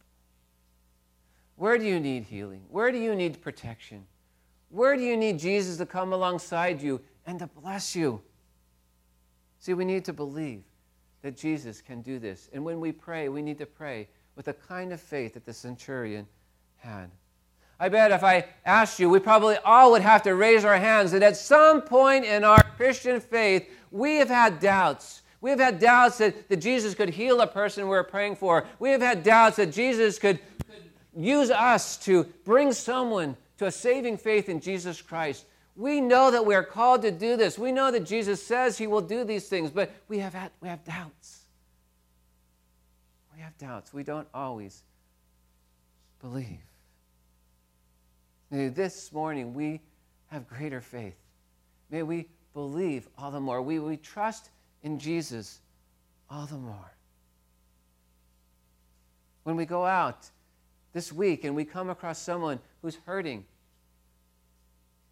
Where 1.56 1.76
do 1.76 1.85
you 1.85 2.00
need 2.00 2.25
healing? 2.25 2.62
Where 2.70 2.90
do 2.90 2.99
you 2.99 3.14
need 3.14 3.42
protection? 3.42 4.06
Where 4.70 4.97
do 4.97 5.02
you 5.02 5.16
need 5.16 5.38
Jesus 5.38 5.76
to 5.78 5.87
come 5.87 6.12
alongside 6.12 6.80
you 6.80 7.00
and 7.26 7.38
to 7.40 7.47
bless 7.47 7.94
you? 7.94 8.23
See, 9.59 9.75
we 9.75 9.85
need 9.85 10.04
to 10.06 10.12
believe 10.12 10.62
that 11.23 11.37
Jesus 11.37 11.82
can 11.82 12.00
do 12.00 12.18
this. 12.18 12.49
And 12.52 12.64
when 12.64 12.80
we 12.80 12.92
pray, 12.92 13.28
we 13.28 13.42
need 13.42 13.59
to 13.59 13.66
pray 13.66 14.09
with 14.40 14.47
the 14.47 14.66
kind 14.68 14.90
of 14.90 14.99
faith 14.99 15.35
that 15.35 15.44
the 15.44 15.52
centurion 15.52 16.26
had. 16.78 17.11
I 17.78 17.90
bet 17.90 18.11
if 18.11 18.25
I 18.25 18.47
asked 18.64 18.99
you, 18.99 19.11
we 19.11 19.18
probably 19.18 19.59
all 19.66 19.90
would 19.90 20.00
have 20.00 20.23
to 20.23 20.35
raise 20.35 20.64
our 20.64 20.78
hands 20.78 21.12
that 21.12 21.23
at 21.23 21.37
some 21.37 21.82
point 21.82 22.25
in 22.25 22.42
our 22.42 22.62
Christian 22.62 23.20
faith, 23.20 23.68
we 23.90 24.16
have 24.16 24.30
had 24.30 24.59
doubts. 24.59 25.20
We 25.42 25.50
have 25.50 25.61
had 25.61 25.78
doubts 25.78 26.16
that, 26.18 26.49
that 26.49 26.56
Jesus 26.56 26.94
could 26.94 27.11
heal 27.11 27.42
a 27.42 27.47
person 27.47 27.87
we're 27.87 28.02
praying 28.02 28.37
for. 28.37 28.66
We 28.78 28.92
have 28.92 29.02
had 29.02 29.23
doubts 29.23 29.56
that 29.56 29.73
Jesus 29.73 30.18
could, 30.18 30.38
could 30.66 30.90
use 31.14 31.50
us 31.50 31.99
to 31.99 32.25
bring 32.47 32.73
someone 32.73 33.37
to 33.59 33.66
a 33.66 33.70
saving 33.70 34.16
faith 34.16 34.49
in 34.49 34.61
Jesus 34.61 35.02
Christ. 35.02 35.44
We 35.76 36.00
know 36.00 36.30
that 36.30 36.47
we 36.47 36.54
are 36.54 36.64
called 36.64 37.02
to 37.02 37.11
do 37.11 37.37
this. 37.37 37.59
We 37.59 37.73
know 37.73 37.90
that 37.90 38.06
Jesus 38.06 38.42
says 38.42 38.78
he 38.78 38.87
will 38.87 39.02
do 39.02 39.23
these 39.23 39.50
things, 39.50 39.70
but 39.70 39.92
we 40.09 40.18
have, 40.20 40.32
had, 40.32 40.50
we 40.62 40.68
have 40.70 40.82
doubts. 40.82 41.39
We 43.40 43.44
have 43.44 43.56
doubts. 43.56 43.94
We 43.94 44.02
don't 44.02 44.28
always 44.35 44.82
believe. 46.20 46.61
May 48.50 48.68
this 48.68 49.14
morning 49.14 49.54
we 49.54 49.80
have 50.26 50.47
greater 50.47 50.82
faith. 50.82 51.16
May 51.90 52.02
we 52.02 52.28
believe 52.52 53.09
all 53.16 53.30
the 53.30 53.40
more. 53.40 53.62
We, 53.62 53.78
we 53.78 53.97
trust 53.97 54.50
in 54.82 54.99
Jesus 54.99 55.61
all 56.28 56.44
the 56.44 56.59
more. 56.59 56.92
When 59.44 59.56
we 59.56 59.64
go 59.64 59.87
out 59.87 60.28
this 60.92 61.11
week 61.11 61.44
and 61.44 61.56
we 61.56 61.64
come 61.64 61.88
across 61.88 62.18
someone 62.18 62.61
who's 62.82 62.99
hurting, 63.06 63.47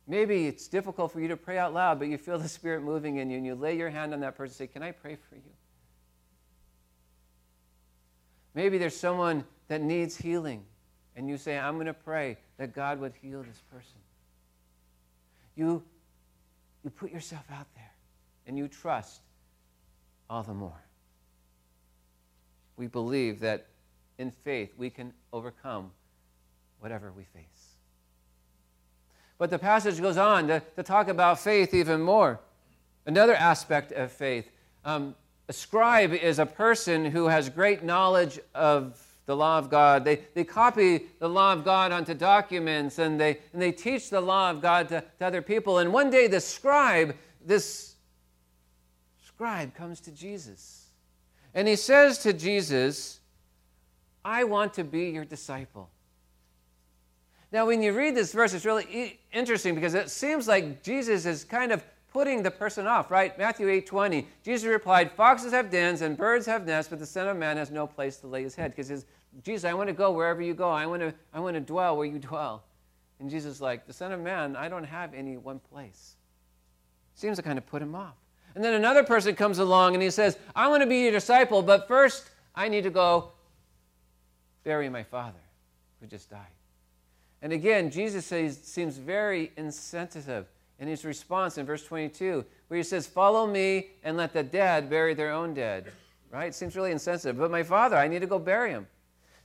maybe 0.06 0.47
it's 0.47 0.68
difficult 0.68 1.12
for 1.12 1.20
you 1.23 1.28
to 1.28 1.37
pray 1.38 1.56
out 1.56 1.73
loud, 1.73 1.99
but 1.99 2.08
you 2.08 2.18
feel 2.18 2.38
the 2.38 2.47
Spirit 2.50 2.82
moving 2.82 3.16
in 3.16 3.30
you, 3.30 3.38
and 3.38 3.47
you 3.47 3.54
lay 3.54 3.75
your 3.75 3.88
hand 3.88 4.12
on 4.12 4.20
that 4.20 4.37
person 4.37 4.52
and 4.52 4.58
say, 4.58 4.66
Can 4.66 4.82
I 4.82 4.92
pray 4.92 5.16
for 5.30 5.37
you? 5.37 5.50
Maybe 8.55 8.78
there's 8.78 8.97
someone 8.97 9.45
that 9.69 9.83
needs 9.83 10.17
healing, 10.17 10.64
and 11.17 11.28
you 11.28 11.37
say, 11.37 11.59
I'm 11.59 11.75
going 11.75 11.87
to 11.87 11.95
pray 11.95 12.38
that 12.57 12.75
God 12.75 13.00
would 13.00 13.12
heal 13.21 13.43
this 13.43 13.62
person. 13.73 13.99
You, 15.55 15.83
you 16.85 16.90
put 16.90 17.12
yourself 17.12 17.45
out 17.52 17.67
there, 17.75 17.93
and 18.47 18.57
you 18.57 18.69
trust 18.69 19.21
all 20.31 20.43
the 20.43 20.55
more. 20.55 20.81
We 22.76 22.87
believe 22.87 23.40
that 23.40 23.67
in 24.19 24.31
faith 24.31 24.73
we 24.76 24.90
can 24.90 25.12
overcome 25.33 25.90
whatever 26.81 27.12
we 27.12 27.25
face. 27.25 27.45
But 29.38 29.50
the 29.50 29.59
passage 29.59 30.00
goes 30.00 30.17
on 30.17 30.49
to, 30.49 30.62
to 30.76 30.83
talk 30.83 31.09
about 31.09 31.38
faith 31.38 31.73
even 31.73 32.00
more. 32.00 32.40
Another 33.07 33.35
aspect 33.35 33.93
of 33.93 34.11
faith. 34.11 34.50
Um, 34.85 35.14
a 35.49 35.52
scribe 35.52 36.12
is 36.12 36.38
a 36.38 36.47
person 36.47 37.07
who 37.07 37.28
has 37.28 37.49
great 37.49 37.83
knowledge 37.83 38.38
of 38.55 39.02
the 39.25 39.35
law 39.35 39.59
of 39.59 39.71
God. 39.71 40.05
They, 40.05 40.21
they 40.35 40.45
copy 40.45 41.02
the 41.19 41.28
law 41.28 41.52
of 41.52 41.64
God 41.64 41.90
onto 41.90 42.14
documents 42.14 42.99
and 42.99 43.19
they, 43.21 43.38
and 43.52 43.61
they 43.61 43.73
teach 43.73 44.11
the 44.11 44.21
law 44.21 44.50
of 44.50 44.61
God 44.61 44.88
to, 44.90 45.02
to 45.19 45.26
other 45.26 45.43
people. 45.43 45.78
And 45.78 45.93
one 45.93 46.11
day, 46.11 46.26
the 46.26 46.40
scribe, 46.40 47.17
this 47.45 47.95
scribe 49.23 49.75
comes 49.75 50.00
to 50.00 50.11
Jesus. 50.11 50.87
And 51.55 51.67
he 51.67 51.76
says 51.76 52.19
to 52.21 52.33
Jesus, 52.33 53.21
I 54.25 54.45
want 54.45 54.75
to 54.75 54.85
be 54.85 55.11
your 55.11 55.25
disciple. 55.25 55.88
Now, 57.50 57.67
when 57.67 57.81
you 57.81 57.95
read 57.95 58.14
this 58.14 58.33
verse, 58.33 58.52
it's 58.52 58.67
really 58.67 59.19
interesting 59.33 59.75
because 59.75 59.95
it 59.95 60.11
seems 60.11 60.47
like 60.47 60.83
Jesus 60.83 61.25
is 61.25 61.45
kind 61.45 61.73
of 61.73 61.83
putting 62.12 62.43
the 62.43 62.50
person 62.50 62.87
off, 62.87 63.11
right? 63.11 63.37
Matthew 63.38 63.69
8 63.69 63.87
20. 63.87 64.27
Jesus 64.45 64.67
replied, 64.67 65.12
Foxes 65.12 65.53
have 65.53 65.71
dens 65.71 66.03
and 66.03 66.17
birds 66.17 66.47
have 66.47 66.67
nests, 66.67 66.91
but 66.91 66.99
the 66.99 67.07
Son 67.07 67.29
of 67.29 67.37
Man 67.37 67.57
has 67.57 67.71
no 67.71 67.87
place 67.87 68.17
to 68.19 68.27
lay 68.27 68.43
his 68.43 68.55
head. 68.55 68.73
Because 68.73 68.88
he 68.88 68.95
says, 68.95 69.07
Jesus, 69.43 69.65
I 69.65 69.75
want 69.75 69.88
to 69.88 69.95
go 69.95 70.11
wherever 70.11 70.43
you 70.43 70.55
go. 70.55 70.71
I 70.71 70.87
want 70.87 71.03
to, 71.03 71.15
I 71.33 71.41
want 71.41 71.55
to 71.55 71.61
dwell 71.61 71.97
where 71.97 72.07
you 72.07 72.19
dwell. 72.19 72.65
And 73.21 73.31
Jesus 73.31 73.57
is 73.57 73.61
like, 73.61 73.87
The 73.87 73.93
Son 73.93 74.12
of 74.12 74.21
Man, 74.21 74.57
I 74.57 74.69
don't 74.69 74.85
have 74.85 75.15
any 75.15 75.37
one 75.37 75.59
place. 75.59 76.17
Seems 77.15 77.37
to 77.37 77.43
kind 77.43 77.59
of 77.59 77.67
put 77.67 77.83
him 77.83 77.95
off. 77.95 78.15
And 78.55 78.65
then 78.65 78.75
another 78.75 79.05
person 79.05 79.35
comes 79.35 79.59
along 79.59 79.95
and 79.95 80.03
he 80.03 80.11
says, 80.11 80.38
I 80.55 80.69
want 80.69 80.83
to 80.83 80.88
be 80.88 81.00
your 81.00 81.12
disciple, 81.12 81.62
but 81.62 81.87
first 81.87 82.31
I 82.55 82.69
need 82.69 82.85
to 82.85 82.91
go 82.91 83.33
bury 84.65 84.88
my 84.88 85.03
father 85.03 85.38
who 86.00 86.07
just 86.07 86.31
died. 86.31 86.41
And 87.41 87.53
again, 87.53 87.91
Jesus 87.91 88.27
says, 88.27 88.59
seems 88.61 88.97
very 88.99 89.53
insensitive 89.57 90.47
in 90.78 90.88
his 90.88 91.04
response 91.04 91.58
in 91.58 91.66
verse 91.66 91.85
22, 91.85 92.44
where 92.68 92.76
he 92.76 92.82
says, 92.82 93.06
Follow 93.06 93.47
me 93.47 93.88
and 94.02 94.16
let 94.16 94.32
the 94.32 94.42
dead 94.42 94.88
bury 94.88 95.14
their 95.14 95.32
own 95.32 95.54
dead. 95.54 95.92
Right? 96.30 96.54
Seems 96.54 96.76
really 96.76 96.92
insensitive. 96.92 97.38
But 97.38 97.50
my 97.50 97.62
father, 97.62 97.97
I 97.97 98.08
need 98.08 98.20
to 98.20 98.26
go 98.26 98.38
bury 98.38 98.70
him. 98.70 98.87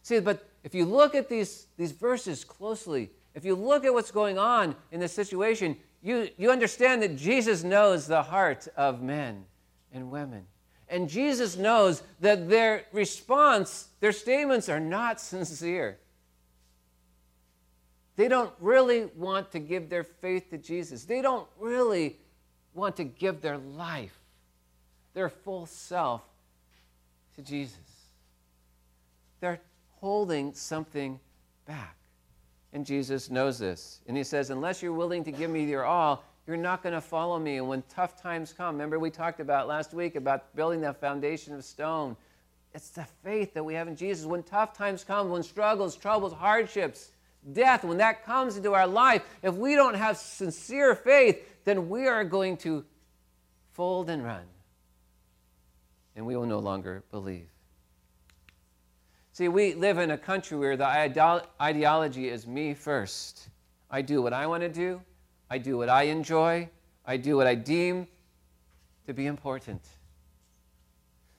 See, 0.02 0.20
but 0.20 0.48
if 0.64 0.76
you 0.76 0.86
look 0.86 1.16
at 1.16 1.30
these, 1.30 1.68
these 1.78 1.92
verses 1.92 2.44
closely, 2.44 3.12
if 3.34 3.46
you 3.46 3.56
look 3.56 3.86
at 3.86 3.94
what's 3.94 4.12
going 4.12 4.38
on 4.38 4.76
in 4.92 5.00
this 5.00 5.14
situation, 5.14 5.78
you, 6.02 6.30
you 6.38 6.52
understand 6.52 7.02
that 7.02 7.16
Jesus 7.16 7.64
knows 7.64 8.06
the 8.06 8.22
heart 8.22 8.68
of 8.76 9.02
men 9.02 9.46
and 9.94 10.12
women. 10.12 10.46
And 10.90 11.10
Jesus 11.10 11.58
knows 11.58 12.04
that 12.20 12.50
their 12.50 12.84
response, 12.92 13.88
their 14.00 14.12
statements 14.12 14.70
are 14.70 14.80
not 14.80 15.20
sincere. 15.22 15.98
They 18.16 18.28
don't 18.28 18.54
really 18.60 19.06
want 19.16 19.52
to 19.52 19.60
give 19.60 19.90
their 19.90 20.04
faith 20.04 20.50
to 20.52 20.58
Jesus. 20.58 21.06
They 21.06 21.22
don't 21.22 21.48
really 21.60 22.18
want 22.74 22.96
to 22.98 23.04
give 23.04 23.42
their 23.42 23.58
life, 23.58 24.18
their 25.14 25.30
full 25.30 25.66
self, 25.66 26.22
to 27.36 27.42
Jesus. 27.42 27.78
They're 29.40 29.60
holding 30.00 30.54
something 30.54 31.20
back. 31.66 31.96
And 32.72 32.86
Jesus 32.86 33.30
knows 33.30 33.60
this. 33.60 34.02
And 34.08 34.18
he 34.18 34.24
says, 34.24 34.50
Unless 34.50 34.82
you're 34.82 34.94
willing 34.94 35.24
to 35.24 35.32
give 35.32 35.50
me 35.50 35.64
your 35.64 35.86
all, 35.86 36.24
you're 36.48 36.58
not 36.58 36.84
going 36.84 36.94
to 36.94 37.02
follow 37.02 37.40
me. 37.40 37.58
And 37.58 37.68
when 37.68 37.84
tough 37.90 38.22
times 38.22 38.54
come, 38.54 38.76
remember 38.76 39.00
we 39.00 39.10
talked 39.10 39.40
about 39.40 39.68
last 39.68 39.94
week 39.94 40.16
about 40.16 40.56
building 40.56 40.82
that 40.82 41.00
foundation 41.00 41.54
of 41.54 41.64
stone. 41.64 42.16
It's 42.74 42.90
the 42.90 43.06
faith 43.24 43.54
that 43.54 43.64
we 43.64 43.76
have 43.76 43.88
in 43.88 43.96
Jesus. 43.96 44.26
When 44.26 44.44
tough 44.44 44.76
times 44.76 45.04
come, 45.04 45.30
when 45.30 45.44
struggles, 45.44 45.96
troubles, 45.96 46.34
hardships, 46.34 47.12
death, 47.52 47.84
when 47.84 47.98
that 47.98 48.26
comes 48.26 48.58
into 48.58 48.74
our 48.74 48.88
life, 48.88 49.24
if 49.42 49.54
we 49.56 49.76
don't 49.76 49.96
have 49.96 50.18
sincere 50.18 50.96
faith, 50.96 51.44
then 51.66 51.90
we 51.90 52.08
are 52.08 52.24
going 52.24 52.58
to 52.58 52.86
fold 53.74 54.10
and 54.10 54.24
run. 54.24 54.44
And 56.16 56.26
we 56.26 56.36
will 56.36 56.46
no 56.46 56.60
longer 56.60 57.04
believe. 57.12 57.50
See, 59.34 59.48
we 59.48 59.74
live 59.74 59.98
in 59.98 60.12
a 60.12 60.18
country 60.18 60.58
where 60.58 60.78
the 60.78 61.44
ideology 61.60 62.30
is 62.30 62.46
me 62.46 62.76
first. 62.76 63.50
I 63.90 64.02
do 64.04 64.22
what 64.22 64.32
I 64.32 64.46
want 64.46 64.62
to 64.62 64.70
do, 64.70 65.02
I 65.50 65.58
do 65.58 65.78
what 65.78 65.90
I 65.90 66.04
enjoy, 66.04 66.70
I 67.06 67.18
do 67.18 67.36
what 67.36 67.48
I 67.48 67.56
deem 67.56 68.08
to 69.08 69.14
be 69.14 69.26
important. 69.26 69.82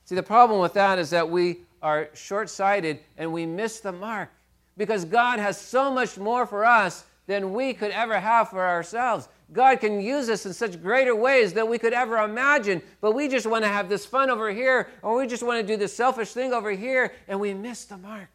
See, 0.04 0.14
the 0.14 0.22
problem 0.22 0.60
with 0.60 0.74
that 0.74 0.98
is 0.98 1.10
that 1.10 1.30
we 1.30 1.60
are 1.80 2.10
short 2.14 2.50
sighted 2.50 3.00
and 3.16 3.32
we 3.32 3.46
miss 3.46 3.80
the 3.80 3.92
mark 3.92 4.30
because 4.76 5.04
God 5.04 5.38
has 5.38 5.60
so 5.60 5.90
much 5.90 6.18
more 6.18 6.46
for 6.46 6.64
us 6.64 7.04
than 7.26 7.52
we 7.52 7.72
could 7.72 7.90
ever 7.90 8.20
have 8.20 8.50
for 8.50 8.66
ourselves. 8.66 9.28
God 9.52 9.80
can 9.80 10.00
use 10.00 10.28
us 10.28 10.46
in 10.46 10.52
such 10.52 10.82
greater 10.82 11.14
ways 11.14 11.52
than 11.52 11.68
we 11.68 11.78
could 11.78 11.92
ever 11.92 12.18
imagine, 12.18 12.82
but 13.00 13.12
we 13.12 13.28
just 13.28 13.46
want 13.46 13.64
to 13.64 13.68
have 13.68 13.88
this 13.88 14.04
fun 14.04 14.30
over 14.30 14.50
here, 14.52 14.88
or 15.02 15.16
we 15.16 15.26
just 15.26 15.42
want 15.42 15.60
to 15.60 15.66
do 15.66 15.76
this 15.76 15.94
selfish 15.94 16.32
thing 16.32 16.52
over 16.52 16.70
here, 16.70 17.12
and 17.28 17.38
we 17.38 17.54
miss 17.54 17.84
the 17.84 17.96
mark. 17.96 18.28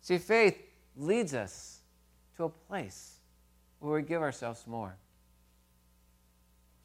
See, 0.00 0.18
faith 0.18 0.58
leads 0.96 1.34
us 1.34 1.80
to 2.36 2.44
a 2.44 2.48
place 2.48 3.14
where 3.80 3.94
we 3.94 4.02
give 4.02 4.22
ourselves 4.22 4.66
more. 4.66 4.96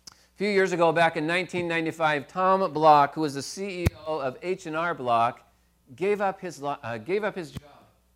A 0.10 0.38
few 0.38 0.50
years 0.50 0.72
ago, 0.72 0.92
back 0.92 1.18
in 1.18 1.28
1995, 1.28 2.28
Tom 2.28 2.72
Bloch, 2.72 3.14
who 3.14 3.22
was 3.22 3.34
the 3.34 3.42
CEO 3.42 3.88
of 4.06 4.38
H&R 4.42 4.94
Block, 4.96 5.49
gave 5.96 6.22
up 6.22 6.40
his, 6.40 6.62
uh, 6.64 6.98
gave 6.98 7.24
up 7.24 7.36
his 7.36 7.52
job. 7.52 7.64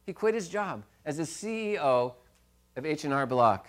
He 0.06 0.14
quit 0.14 0.36
his 0.36 0.50
job 0.50 0.84
as 1.06 1.18
the 1.18 1.24
CEO 1.24 2.14
of 2.76 2.86
H&R 2.86 3.26
Block. 3.26 3.68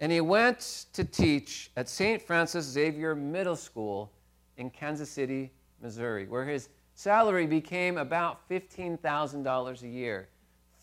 And 0.00 0.12
he 0.12 0.20
went 0.20 0.86
to 0.92 1.04
teach 1.04 1.70
at 1.76 1.88
St. 1.88 2.22
Francis 2.22 2.64
Xavier 2.66 3.14
Middle 3.14 3.56
School 3.56 4.12
in 4.56 4.70
Kansas 4.70 5.10
City, 5.10 5.52
Missouri, 5.82 6.26
where 6.26 6.44
his 6.44 6.68
salary 6.94 7.46
became 7.46 7.98
about 7.98 8.48
$15,000 8.48 9.82
a 9.82 9.88
year. 9.88 10.28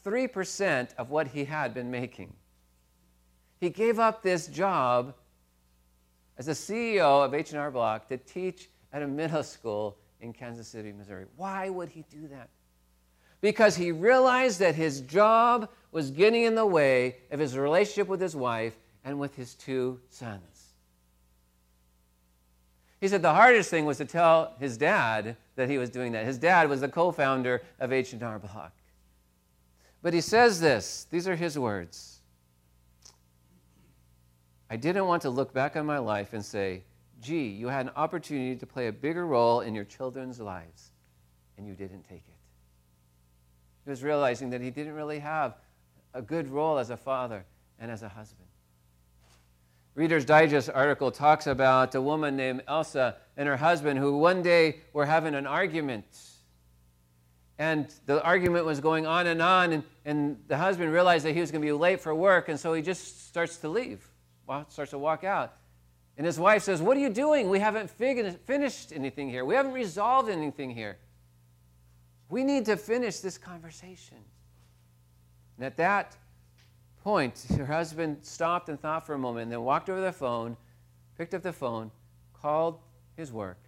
3% 0.06 0.94
of 0.98 1.10
what 1.10 1.28
he 1.28 1.46
had 1.46 1.74
been 1.74 1.90
making. 1.90 2.34
He 3.60 3.70
gave 3.70 4.00
up 4.00 4.22
this 4.22 4.48
job 4.48 5.16
as 6.38 6.46
the 6.48 6.52
CEO 6.52 7.26
of 7.26 7.34
H&R 7.34 7.72
Block 7.72 8.08
to 8.10 8.18
teach 8.18 8.70
at 8.94 9.02
a 9.02 9.08
middle 9.08 9.44
school 9.44 9.98
in 10.26 10.34
Kansas 10.34 10.68
City, 10.68 10.92
Missouri. 10.92 11.26
Why 11.38 11.70
would 11.70 11.90
he 11.90 12.04
do 12.10 12.28
that? 12.28 12.50
Because 13.42 13.76
he 13.76 13.92
realized 13.92 14.60
that 14.60 14.76
his 14.76 15.02
job 15.02 15.70
was 15.92 16.12
getting 16.12 16.44
in 16.44 16.56
the 16.56 16.66
way 16.66 17.18
of 17.32 17.40
his 17.40 17.58
relationship 17.58 18.08
with 18.08 18.20
his 18.20 18.36
wife 18.36 18.76
and 19.04 19.20
with 19.20 19.36
his 19.36 19.54
two 19.54 20.00
sons. 20.10 20.74
He 23.00 23.08
said 23.08 23.22
the 23.22 23.34
hardest 23.34 23.70
thing 23.70 23.86
was 23.86 23.98
to 23.98 24.06
tell 24.06 24.56
his 24.60 24.78
dad 24.78 25.38
that 25.56 25.70
he 25.70 25.78
was 25.78 25.90
doing 25.90 26.12
that. 26.14 26.26
His 26.26 26.38
dad 26.38 26.70
was 26.70 26.82
the 26.82 26.90
co-founder 26.90 27.62
of 27.80 27.94
H&R 27.94 28.40
Block. 28.40 28.74
But 30.02 30.14
he 30.14 30.22
says 30.22 30.60
this, 30.60 31.06
these 31.12 31.28
are 31.28 31.36
his 31.36 31.58
words. 31.58 32.22
I 34.70 34.76
didn't 34.78 35.06
want 35.06 35.22
to 35.22 35.30
look 35.30 35.54
back 35.54 35.76
on 35.76 35.86
my 35.86 36.00
life 36.00 36.34
and 36.34 36.44
say, 36.44 36.84
gee, 37.26 37.48
you 37.48 37.68
had 37.68 37.88
an 37.88 37.92
opportunity 37.96 38.56
to 38.56 38.66
play 38.66 38.88
a 38.88 38.92
bigger 38.92 39.26
role 39.26 39.62
in 39.62 39.74
your 39.74 39.84
children's 39.84 40.40
lives, 40.40 40.92
and 41.58 41.68
you 41.68 41.74
didn't 41.74 42.04
take 42.04 42.24
it. 42.28 42.36
He 43.84 43.90
was 43.90 44.04
realizing 44.04 44.52
that 44.52 44.62
he 44.62 44.70
didn't 44.70 44.94
really 44.94 45.20
have 45.20 45.56
a 46.14 46.22
good 46.22 46.48
role 46.50 46.78
as 46.78 46.92
a 46.92 46.98
father 46.98 47.44
and 47.80 47.92
as 47.92 48.04
a 48.04 48.10
husband. 48.10 48.48
Reader's 49.96 50.26
Digest 50.26 50.70
article 50.74 51.10
talks 51.10 51.48
about 51.48 51.96
a 51.96 52.02
woman 52.02 52.36
named 52.36 52.62
Elsa 52.68 53.16
and 53.38 53.48
her 53.48 53.58
husband 53.58 53.98
who 53.98 54.18
one 54.18 54.42
day 54.42 54.82
were 54.94 55.06
having 55.06 55.34
an 55.36 55.48
argument. 55.48 56.06
And 57.58 57.88
the 58.06 58.22
argument 58.22 58.66
was 58.66 58.82
going 58.82 59.08
on 59.08 59.28
and 59.28 59.42
on, 59.42 59.72
and, 59.72 59.84
and 60.04 60.38
the 60.48 60.58
husband 60.58 60.92
realized 60.92 61.26
that 61.26 61.34
he 61.34 61.40
was 61.40 61.52
going 61.52 61.62
to 61.62 61.66
be 61.66 61.72
late 61.72 62.02
for 62.02 62.14
work, 62.14 62.50
and 62.50 62.60
so 62.60 62.74
he 62.74 62.82
just 62.82 63.28
starts 63.28 63.58
to 63.58 63.70
leave, 63.70 64.06
starts 64.68 64.92
to 64.92 64.98
walk 64.98 65.24
out. 65.24 65.54
And 66.18 66.26
his 66.26 66.40
wife 66.40 66.64
says, 66.64 66.82
What 66.82 66.96
are 66.96 67.00
you 67.00 67.10
doing? 67.10 67.50
We 67.50 67.60
haven't 67.60 67.90
fig- 67.90 68.40
finished 68.42 68.94
anything 68.94 69.30
here. 69.30 69.44
We 69.44 69.56
haven't 69.56 69.74
resolved 69.74 70.30
anything 70.30 70.70
here. 70.70 70.98
We 72.30 72.44
need 72.44 72.66
to 72.66 72.78
finish 72.78 73.20
this 73.20 73.38
conversation. 73.38 74.18
And 75.58 75.66
at 75.66 75.78
that 75.78 76.16
point, 77.04 77.46
her 77.58 77.66
husband 77.66 78.20
stopped 78.22 78.70
and 78.70 78.80
thought 78.80 79.06
for 79.06 79.14
a 79.14 79.18
moment, 79.18 79.44
and 79.44 79.52
then 79.52 79.62
walked 79.62 79.90
over 79.90 80.02
the 80.02 80.14
phone, 80.14 80.56
picked 81.18 81.34
up 81.34 81.44
the 81.44 81.54
phone, 81.54 81.92
called 82.34 82.80
his 83.18 83.32
work, 83.32 83.60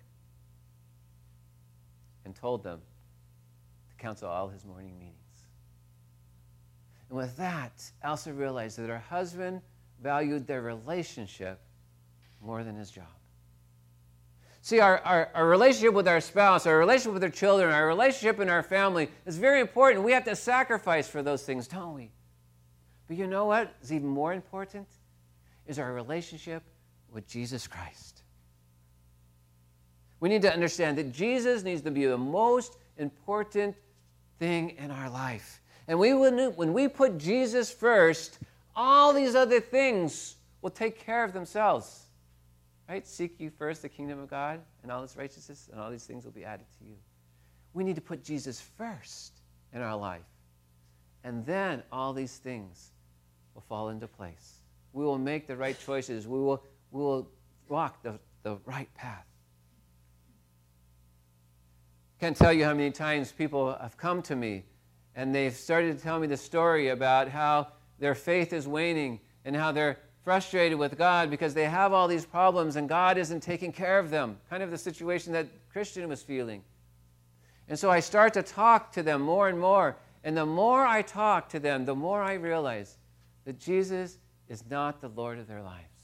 and 2.25 2.35
told 2.35 2.63
them 2.63 2.79
to 3.89 3.95
cancel 3.97 4.29
all 4.29 4.47
his 4.47 4.65
morning 4.65 4.97
meetings. 4.97 5.13
And 7.09 7.17
with 7.17 7.35
that, 7.37 7.91
Elsa 8.03 8.33
realized 8.33 8.77
that 8.79 8.89
her 8.89 8.99
husband 8.99 9.61
valued 10.01 10.45
their 10.45 10.61
relationship 10.61 11.59
more 12.41 12.63
than 12.63 12.75
his 12.75 12.91
job. 12.91 13.05
See, 14.61 14.79
our, 14.79 14.99
our, 14.99 15.29
our, 15.33 15.47
relationship 15.47 15.93
with 15.93 16.07
our 16.09 16.19
spouse, 16.19 16.65
our 16.65 16.77
relationship 16.77 17.13
with 17.13 17.23
our 17.23 17.29
children, 17.29 17.71
our 17.71 17.87
relationship 17.87 18.39
in 18.41 18.49
our 18.49 18.63
family 18.63 19.09
is 19.25 19.37
very 19.37 19.61
important. 19.61 20.03
We 20.03 20.11
have 20.11 20.25
to 20.25 20.35
sacrifice 20.35 21.07
for 21.07 21.23
those 21.23 21.43
things, 21.43 21.67
don't 21.67 21.93
we? 21.93 22.11
But 23.07 23.15
you 23.15 23.27
know 23.27 23.45
what 23.45 23.73
is 23.81 23.93
even 23.93 24.09
more 24.09 24.33
important? 24.33 24.87
Is 25.67 25.79
our 25.79 25.93
relationship 25.93 26.63
with 27.11 27.27
Jesus 27.27 27.67
Christ. 27.67 28.23
We 30.19 30.29
need 30.29 30.41
to 30.41 30.53
understand 30.53 30.97
that 30.97 31.13
Jesus 31.13 31.63
needs 31.63 31.81
to 31.83 31.91
be 31.91 32.05
the 32.05 32.17
most 32.17 32.77
important 32.97 33.75
thing 34.39 34.71
in 34.71 34.91
our 34.91 35.09
life. 35.09 35.61
And 35.87 35.97
we, 35.99 36.13
when 36.13 36.73
we 36.73 36.87
put 36.87 37.17
Jesus 37.17 37.71
first, 37.71 38.39
all 38.75 39.13
these 39.13 39.35
other 39.35 39.59
things 39.59 40.35
will 40.61 40.69
take 40.69 40.99
care 40.99 41.23
of 41.23 41.33
themselves. 41.33 42.06
Right? 42.87 43.05
Seek 43.05 43.39
you 43.39 43.49
first 43.49 43.81
the 43.81 43.89
kingdom 43.89 44.19
of 44.19 44.29
God 44.29 44.61
and 44.81 44.91
all 44.91 45.03
its 45.03 45.17
righteousness, 45.17 45.69
and 45.71 45.81
all 45.81 45.91
these 45.91 46.05
things 46.05 46.23
will 46.23 46.31
be 46.31 46.45
added 46.45 46.65
to 46.79 46.85
you. 46.85 46.95
We 47.73 47.83
need 47.83 47.95
to 47.95 48.01
put 48.01 48.23
Jesus 48.23 48.61
first 48.61 49.41
in 49.73 49.81
our 49.81 49.95
life. 49.95 50.21
And 51.23 51.45
then 51.45 51.83
all 51.91 52.13
these 52.13 52.37
things 52.37 52.91
will 53.53 53.63
fall 53.67 53.89
into 53.89 54.07
place. 54.07 54.59
We 54.93 55.03
will 55.03 55.17
make 55.17 55.47
the 55.47 55.57
right 55.57 55.77
choices. 55.77 56.27
We 56.27 56.39
will, 56.39 56.63
we 56.91 57.01
will 57.01 57.29
walk 57.67 58.01
the, 58.03 58.19
the 58.43 58.57
right 58.65 58.91
path. 58.95 59.25
Can't 62.19 62.35
tell 62.35 62.53
you 62.53 62.63
how 62.63 62.73
many 62.73 62.91
times 62.91 63.31
people 63.31 63.77
have 63.79 63.97
come 63.97 64.21
to 64.23 64.35
me 64.35 64.63
and 65.15 65.33
they've 65.35 65.53
started 65.53 65.97
to 65.97 66.03
tell 66.03 66.19
me 66.19 66.27
the 66.27 66.37
story 66.37 66.89
about 66.89 67.27
how 67.27 67.67
their 67.99 68.15
faith 68.15 68.53
is 68.53 68.67
waning 68.67 69.19
and 69.45 69.55
how 69.55 69.71
they're 69.71 69.99
frustrated 70.27 70.77
with 70.77 70.97
God 70.97 71.29
because 71.29 71.53
they 71.53 71.63
have 71.63 71.93
all 71.93 72.05
these 72.05 72.25
problems 72.25 72.75
and 72.75 72.89
God 72.89 73.17
isn't 73.17 73.39
taking 73.39 73.71
care 73.71 73.97
of 73.97 74.09
them. 74.09 74.37
Kind 74.49 74.61
of 74.61 74.71
the 74.71 74.77
situation 74.77 75.31
that 75.31 75.47
Christian 75.71 76.09
was 76.09 76.21
feeling. 76.21 76.63
And 77.69 77.79
so 77.79 77.89
I 77.89 78.01
start 78.01 78.33
to 78.33 78.43
talk 78.43 78.91
to 78.91 79.03
them 79.03 79.21
more 79.21 79.47
and 79.47 79.57
more. 79.57 79.95
And 80.25 80.35
the 80.35 80.45
more 80.45 80.85
I 80.85 81.01
talk 81.01 81.47
to 81.51 81.59
them, 81.59 81.85
the 81.85 81.95
more 81.95 82.21
I 82.21 82.33
realize 82.33 82.97
that 83.45 83.57
Jesus 83.57 84.17
is 84.49 84.65
not 84.69 84.99
the 84.99 85.07
Lord 85.07 85.39
of 85.39 85.47
their 85.47 85.61
lives. 85.61 86.03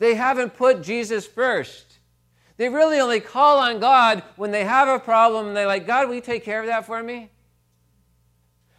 They 0.00 0.16
haven't 0.16 0.56
put 0.56 0.82
Jesus 0.82 1.28
first. 1.28 2.00
They 2.56 2.68
really 2.68 2.98
only 2.98 3.20
call 3.20 3.60
on 3.60 3.78
God 3.78 4.24
when 4.34 4.50
they 4.50 4.64
have 4.64 4.88
a 4.88 4.98
problem 4.98 5.46
and 5.46 5.56
they're 5.56 5.68
like, 5.68 5.86
God, 5.86 6.08
will 6.08 6.16
you 6.16 6.20
take 6.22 6.44
care 6.44 6.58
of 6.58 6.66
that 6.66 6.86
for 6.86 7.00
me? 7.04 7.30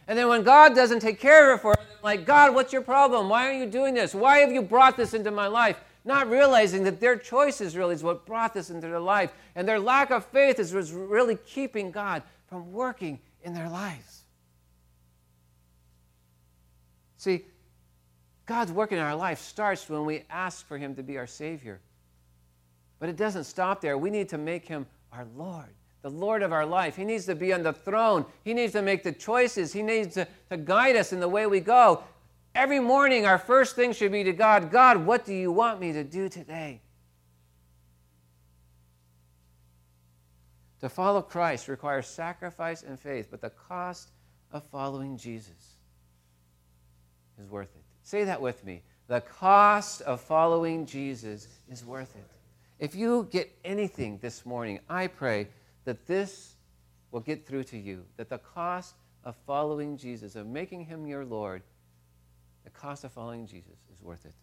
And 0.06 0.18
then 0.18 0.28
when 0.28 0.42
God 0.42 0.74
doesn't 0.74 1.00
take 1.00 1.18
care 1.18 1.50
of 1.50 1.60
it 1.60 1.62
for 1.62 1.74
them, 1.74 1.86
like, 2.02 2.26
God, 2.26 2.54
what's 2.54 2.72
your 2.72 2.82
problem? 2.82 3.28
Why 3.28 3.48
are 3.48 3.52
you 3.52 3.66
doing 3.66 3.94
this? 3.94 4.14
Why 4.14 4.38
have 4.38 4.52
you 4.52 4.62
brought 4.62 4.96
this 4.96 5.14
into 5.14 5.30
my 5.30 5.46
life? 5.46 5.76
Not 6.04 6.30
realizing 6.30 6.84
that 6.84 7.00
their 7.00 7.16
choices 7.16 7.76
really 7.76 7.94
is 7.94 8.02
what 8.02 8.24
brought 8.24 8.54
this 8.54 8.70
into 8.70 8.86
their 8.86 9.00
life. 9.00 9.32
And 9.54 9.68
their 9.68 9.78
lack 9.78 10.10
of 10.10 10.24
faith 10.26 10.58
is 10.58 10.72
what's 10.72 10.90
really 10.90 11.36
keeping 11.36 11.90
God 11.90 12.22
from 12.48 12.72
working 12.72 13.18
in 13.42 13.52
their 13.52 13.68
lives. 13.68 14.24
See, 17.18 17.44
God's 18.46 18.72
work 18.72 18.92
in 18.92 18.98
our 18.98 19.14
life 19.14 19.40
starts 19.40 19.88
when 19.88 20.04
we 20.04 20.24
ask 20.30 20.66
for 20.66 20.78
Him 20.78 20.94
to 20.96 21.02
be 21.02 21.18
our 21.18 21.26
Savior. 21.26 21.80
But 22.98 23.08
it 23.08 23.16
doesn't 23.16 23.44
stop 23.44 23.80
there. 23.80 23.98
We 23.98 24.10
need 24.10 24.30
to 24.30 24.38
make 24.38 24.66
Him 24.66 24.86
our 25.12 25.26
Lord 25.36 25.74
the 26.02 26.10
Lord 26.10 26.42
of 26.42 26.52
our 26.52 26.66
life. 26.66 26.96
He 26.96 27.04
needs 27.04 27.26
to 27.26 27.34
be 27.34 27.52
on 27.52 27.62
the 27.62 27.72
throne. 27.72 28.24
He 28.42 28.54
needs 28.54 28.72
to 28.72 28.82
make 28.82 29.02
the 29.02 29.12
choices. 29.12 29.72
He 29.72 29.82
needs 29.82 30.14
to, 30.14 30.26
to 30.50 30.56
guide 30.56 30.96
us 30.96 31.12
in 31.12 31.20
the 31.20 31.28
way 31.28 31.46
we 31.46 31.60
go. 31.60 32.02
Every 32.54 32.80
morning, 32.80 33.26
our 33.26 33.38
first 33.38 33.76
thing 33.76 33.92
should 33.92 34.12
be 34.12 34.24
to 34.24 34.32
God 34.32 34.70
God, 34.70 35.04
what 35.06 35.24
do 35.24 35.34
you 35.34 35.52
want 35.52 35.80
me 35.80 35.92
to 35.92 36.02
do 36.02 36.28
today? 36.28 36.80
To 40.80 40.88
follow 40.88 41.20
Christ 41.20 41.68
requires 41.68 42.06
sacrifice 42.06 42.82
and 42.82 42.98
faith, 42.98 43.28
but 43.30 43.42
the 43.42 43.50
cost 43.50 44.08
of 44.50 44.64
following 44.64 45.18
Jesus 45.18 45.74
is 47.38 47.48
worth 47.50 47.68
it. 47.76 47.82
Say 48.02 48.24
that 48.24 48.40
with 48.40 48.64
me. 48.64 48.82
The 49.06 49.20
cost 49.20 50.00
of 50.02 50.20
following 50.20 50.86
Jesus 50.86 51.48
is 51.70 51.84
worth 51.84 52.16
it. 52.16 52.24
If 52.78 52.94
you 52.94 53.28
get 53.30 53.54
anything 53.62 54.18
this 54.22 54.46
morning, 54.46 54.80
I 54.88 55.06
pray 55.06 55.48
that 55.84 56.06
this 56.06 56.54
will 57.10 57.20
get 57.20 57.46
through 57.46 57.64
to 57.64 57.78
you, 57.78 58.04
that 58.16 58.28
the 58.28 58.38
cost 58.38 58.94
of 59.24 59.34
following 59.46 59.96
Jesus, 59.96 60.36
of 60.36 60.46
making 60.46 60.84
him 60.84 61.06
your 61.06 61.24
Lord, 61.24 61.62
the 62.64 62.70
cost 62.70 63.04
of 63.04 63.12
following 63.12 63.46
Jesus 63.46 63.78
is 63.92 64.02
worth 64.02 64.24
it. 64.24 64.34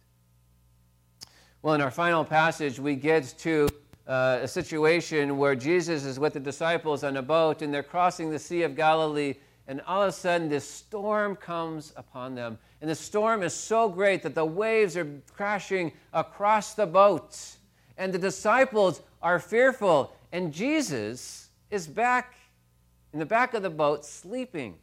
Well, 1.62 1.74
in 1.74 1.80
our 1.80 1.90
final 1.90 2.24
passage, 2.24 2.78
we 2.78 2.94
get 2.94 3.34
to 3.38 3.68
uh, 4.06 4.38
a 4.42 4.48
situation 4.48 5.36
where 5.38 5.54
Jesus 5.54 6.04
is 6.04 6.18
with 6.18 6.34
the 6.34 6.40
disciples 6.40 7.04
on 7.04 7.16
a 7.16 7.22
boat 7.22 7.62
and 7.62 7.74
they're 7.74 7.82
crossing 7.82 8.30
the 8.30 8.38
Sea 8.38 8.62
of 8.62 8.76
Galilee, 8.76 9.34
and 9.66 9.80
all 9.82 10.02
of 10.02 10.08
a 10.08 10.12
sudden 10.12 10.48
this 10.48 10.68
storm 10.68 11.36
comes 11.36 11.92
upon 11.96 12.34
them. 12.34 12.58
And 12.80 12.88
the 12.88 12.94
storm 12.94 13.42
is 13.42 13.52
so 13.52 13.88
great 13.88 14.22
that 14.22 14.34
the 14.34 14.44
waves 14.44 14.96
are 14.96 15.06
crashing 15.32 15.92
across 16.12 16.74
the 16.74 16.86
boat. 16.86 17.36
And 17.98 18.14
the 18.14 18.18
disciples 18.18 19.02
are 19.20 19.38
fearful 19.38 20.14
and 20.32 20.52
Jesus 20.52 21.50
is 21.70 21.86
back 21.86 22.34
in 23.12 23.18
the 23.18 23.26
back 23.26 23.54
of 23.54 23.62
the 23.62 23.70
boat 23.70 24.04
sleeping. 24.04 24.76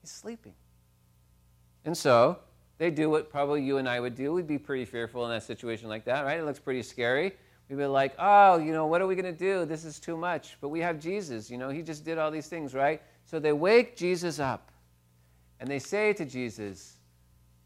He's 0.00 0.10
sleeping. 0.10 0.54
And 1.84 1.96
so 1.96 2.38
they 2.78 2.90
do 2.90 3.10
what 3.10 3.30
probably 3.30 3.62
you 3.62 3.78
and 3.78 3.88
I 3.88 4.00
would 4.00 4.14
do. 4.14 4.32
We'd 4.32 4.46
be 4.46 4.58
pretty 4.58 4.84
fearful 4.84 5.26
in 5.26 5.32
a 5.32 5.40
situation 5.40 5.88
like 5.88 6.04
that, 6.06 6.24
right? 6.24 6.38
It 6.38 6.44
looks 6.44 6.58
pretty 6.58 6.82
scary. 6.82 7.32
We'd 7.68 7.76
be 7.76 7.86
like, 7.86 8.14
oh, 8.18 8.58
you 8.58 8.72
know, 8.72 8.86
what 8.86 9.02
are 9.02 9.06
we 9.06 9.14
going 9.14 9.26
to 9.26 9.38
do? 9.38 9.66
This 9.66 9.84
is 9.84 9.98
too 9.98 10.16
much. 10.16 10.56
But 10.60 10.68
we 10.68 10.80
have 10.80 10.98
Jesus. 10.98 11.50
You 11.50 11.58
know, 11.58 11.68
he 11.68 11.82
just 11.82 12.04
did 12.04 12.16
all 12.16 12.30
these 12.30 12.46
things, 12.46 12.74
right? 12.74 13.02
So 13.24 13.38
they 13.38 13.52
wake 13.52 13.96
Jesus 13.96 14.38
up 14.38 14.70
and 15.60 15.68
they 15.68 15.78
say 15.78 16.12
to 16.14 16.24
Jesus, 16.24 16.96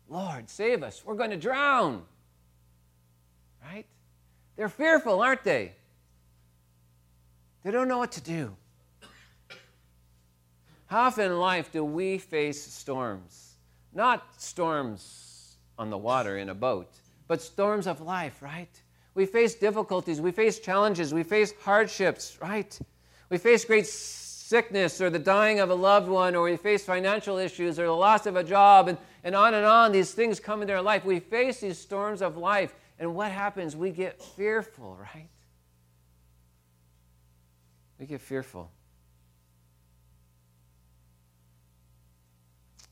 Lord, 0.08 0.48
save 0.50 0.82
us. 0.82 1.02
We're 1.04 1.14
going 1.14 1.30
to 1.30 1.36
drown. 1.36 2.02
Right? 3.64 3.86
They're 4.56 4.68
fearful, 4.68 5.22
aren't 5.22 5.44
they? 5.44 5.72
They 7.62 7.70
don't 7.70 7.88
know 7.88 7.98
what 7.98 8.12
to 8.12 8.20
do. 8.20 8.56
How 10.86 11.04
often 11.04 11.26
in 11.26 11.38
life 11.38 11.72
do 11.72 11.84
we 11.84 12.18
face 12.18 12.62
storms? 12.62 13.54
Not 13.94 14.40
storms 14.40 15.56
on 15.78 15.90
the 15.90 15.98
water 15.98 16.38
in 16.38 16.48
a 16.48 16.54
boat, 16.54 16.90
but 17.28 17.40
storms 17.40 17.86
of 17.86 18.00
life, 18.00 18.42
right? 18.42 18.68
We 19.14 19.26
face 19.26 19.54
difficulties, 19.54 20.20
we 20.20 20.32
face 20.32 20.58
challenges, 20.58 21.14
we 21.14 21.22
face 21.22 21.52
hardships, 21.62 22.38
right? 22.40 22.78
We 23.30 23.38
face 23.38 23.64
great 23.64 23.86
sickness 23.86 25.00
or 25.00 25.08
the 25.08 25.18
dying 25.18 25.60
of 25.60 25.70
a 25.70 25.74
loved 25.74 26.08
one, 26.08 26.34
or 26.34 26.42
we 26.42 26.56
face 26.56 26.84
financial 26.84 27.38
issues 27.38 27.78
or 27.78 27.86
the 27.86 27.92
loss 27.92 28.26
of 28.26 28.36
a 28.36 28.44
job, 28.44 28.88
and, 28.88 28.98
and 29.24 29.34
on 29.34 29.54
and 29.54 29.64
on. 29.64 29.92
These 29.92 30.12
things 30.12 30.40
come 30.40 30.60
into 30.60 30.74
our 30.74 30.82
life. 30.82 31.06
We 31.06 31.20
face 31.20 31.60
these 31.60 31.78
storms 31.78 32.20
of 32.20 32.36
life, 32.36 32.74
and 32.98 33.14
what 33.14 33.30
happens? 33.30 33.74
We 33.74 33.90
get 33.90 34.22
fearful, 34.22 34.98
right? 35.00 35.28
We 38.02 38.08
get 38.08 38.20
fearful. 38.20 38.68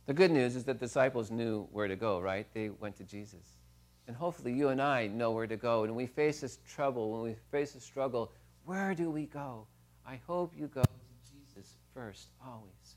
The 0.06 0.14
good 0.14 0.30
news 0.30 0.54
is 0.54 0.62
that 0.66 0.78
disciples 0.78 1.32
knew 1.32 1.66
where 1.72 1.88
to 1.88 1.96
go, 1.96 2.20
right? 2.20 2.46
They 2.54 2.68
went 2.68 2.94
to 2.98 3.02
Jesus. 3.02 3.58
And 4.06 4.16
hopefully 4.16 4.52
you 4.52 4.68
and 4.68 4.80
I 4.80 5.08
know 5.08 5.32
where 5.32 5.48
to 5.48 5.56
go. 5.56 5.82
And 5.82 5.96
when 5.96 6.04
we 6.04 6.06
face 6.06 6.42
this 6.42 6.60
trouble, 6.64 7.10
when 7.10 7.22
we 7.22 7.34
face 7.50 7.74
a 7.74 7.80
struggle, 7.80 8.30
where 8.64 8.94
do 8.94 9.10
we 9.10 9.26
go? 9.26 9.66
I 10.06 10.20
hope 10.28 10.52
you 10.56 10.68
go 10.68 10.82
to 10.82 10.88
Jesus 11.28 11.74
first, 11.92 12.28
always. 12.46 12.94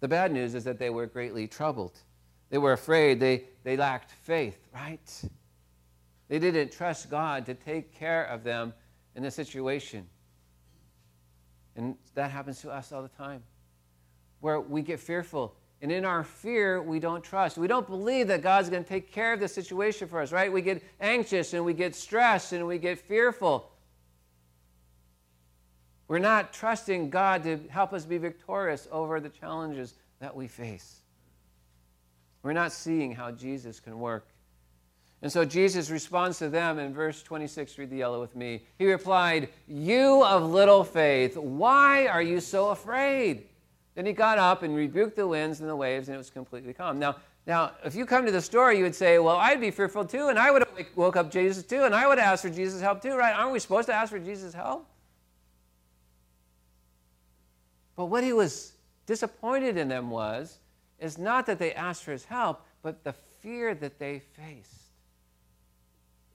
The 0.00 0.08
bad 0.08 0.32
news 0.32 0.56
is 0.56 0.64
that 0.64 0.80
they 0.80 0.90
were 0.90 1.06
greatly 1.06 1.46
troubled. 1.46 2.00
They 2.50 2.58
were 2.58 2.72
afraid. 2.72 3.20
They, 3.20 3.44
they 3.62 3.76
lacked 3.76 4.10
faith, 4.10 4.58
right? 4.74 5.22
They 6.26 6.40
didn't 6.40 6.72
trust 6.72 7.08
God 7.10 7.46
to 7.46 7.54
take 7.54 7.94
care 7.94 8.24
of 8.24 8.42
them 8.42 8.72
in 9.16 9.22
the 9.22 9.30
situation. 9.30 10.06
And 11.74 11.96
that 12.14 12.30
happens 12.30 12.60
to 12.60 12.70
us 12.70 12.92
all 12.92 13.02
the 13.02 13.08
time 13.08 13.42
where 14.40 14.60
we 14.60 14.82
get 14.82 15.00
fearful. 15.00 15.56
And 15.82 15.90
in 15.90 16.04
our 16.04 16.22
fear, 16.22 16.80
we 16.80 17.00
don't 17.00 17.24
trust. 17.24 17.58
We 17.58 17.66
don't 17.66 17.86
believe 17.86 18.28
that 18.28 18.42
God's 18.42 18.70
going 18.70 18.84
to 18.84 18.88
take 18.88 19.10
care 19.10 19.32
of 19.32 19.40
the 19.40 19.48
situation 19.48 20.06
for 20.06 20.20
us, 20.20 20.32
right? 20.32 20.52
We 20.52 20.62
get 20.62 20.82
anxious 21.00 21.52
and 21.52 21.64
we 21.64 21.74
get 21.74 21.94
stressed 21.94 22.52
and 22.52 22.66
we 22.66 22.78
get 22.78 22.98
fearful. 22.98 23.70
We're 26.08 26.18
not 26.18 26.52
trusting 26.52 27.10
God 27.10 27.42
to 27.42 27.58
help 27.68 27.92
us 27.92 28.04
be 28.04 28.18
victorious 28.18 28.86
over 28.92 29.18
the 29.18 29.28
challenges 29.28 29.94
that 30.20 30.34
we 30.34 30.46
face. 30.46 31.00
We're 32.42 32.52
not 32.52 32.72
seeing 32.72 33.12
how 33.12 33.32
Jesus 33.32 33.80
can 33.80 33.98
work. 33.98 34.28
And 35.26 35.32
so 35.32 35.44
Jesus 35.44 35.90
responds 35.90 36.38
to 36.38 36.48
them 36.48 36.78
in 36.78 36.94
verse 36.94 37.20
26. 37.20 37.78
Read 37.78 37.90
the 37.90 37.96
yellow 37.96 38.20
with 38.20 38.36
me. 38.36 38.62
He 38.78 38.86
replied, 38.86 39.48
You 39.66 40.22
of 40.22 40.44
little 40.44 40.84
faith, 40.84 41.36
why 41.36 42.06
are 42.06 42.22
you 42.22 42.38
so 42.38 42.68
afraid? 42.68 43.48
Then 43.96 44.06
he 44.06 44.12
got 44.12 44.38
up 44.38 44.62
and 44.62 44.76
rebuked 44.76 45.16
the 45.16 45.26
winds 45.26 45.58
and 45.58 45.68
the 45.68 45.74
waves, 45.74 46.06
and 46.06 46.14
it 46.14 46.18
was 46.18 46.30
completely 46.30 46.72
calm. 46.72 47.00
Now, 47.00 47.16
now, 47.44 47.72
if 47.84 47.96
you 47.96 48.06
come 48.06 48.24
to 48.24 48.30
the 48.30 48.40
story, 48.40 48.78
you 48.78 48.84
would 48.84 48.94
say, 48.94 49.18
Well, 49.18 49.36
I'd 49.36 49.60
be 49.60 49.72
fearful 49.72 50.04
too, 50.04 50.28
and 50.28 50.38
I 50.38 50.52
would 50.52 50.62
have 50.62 50.86
woke 50.94 51.16
up 51.16 51.28
Jesus 51.28 51.64
too, 51.64 51.82
and 51.82 51.92
I 51.92 52.06
would 52.06 52.18
have 52.18 52.34
asked 52.34 52.42
for 52.42 52.50
Jesus' 52.50 52.80
help 52.80 53.02
too, 53.02 53.16
right? 53.16 53.34
Aren't 53.34 53.50
we 53.50 53.58
supposed 53.58 53.88
to 53.88 53.94
ask 53.94 54.12
for 54.12 54.20
Jesus' 54.20 54.54
help? 54.54 54.88
But 57.96 58.04
what 58.04 58.22
he 58.22 58.32
was 58.32 58.74
disappointed 59.06 59.76
in 59.76 59.88
them 59.88 60.08
was, 60.08 60.60
is 61.00 61.18
not 61.18 61.46
that 61.46 61.58
they 61.58 61.74
asked 61.74 62.04
for 62.04 62.12
his 62.12 62.26
help, 62.26 62.64
but 62.80 63.02
the 63.02 63.14
fear 63.40 63.74
that 63.74 63.98
they 63.98 64.20
faced. 64.20 64.85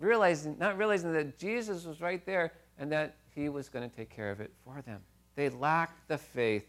Realizing, 0.01 0.57
not 0.59 0.77
realizing 0.77 1.13
that 1.13 1.37
Jesus 1.37 1.85
was 1.85 2.01
right 2.01 2.25
there 2.25 2.51
and 2.79 2.91
that 2.91 3.15
he 3.35 3.49
was 3.49 3.69
going 3.69 3.87
to 3.87 3.95
take 3.95 4.09
care 4.09 4.31
of 4.31 4.41
it 4.41 4.51
for 4.65 4.81
them. 4.81 4.99
They 5.35 5.49
lacked 5.49 6.07
the 6.07 6.17
faith 6.17 6.67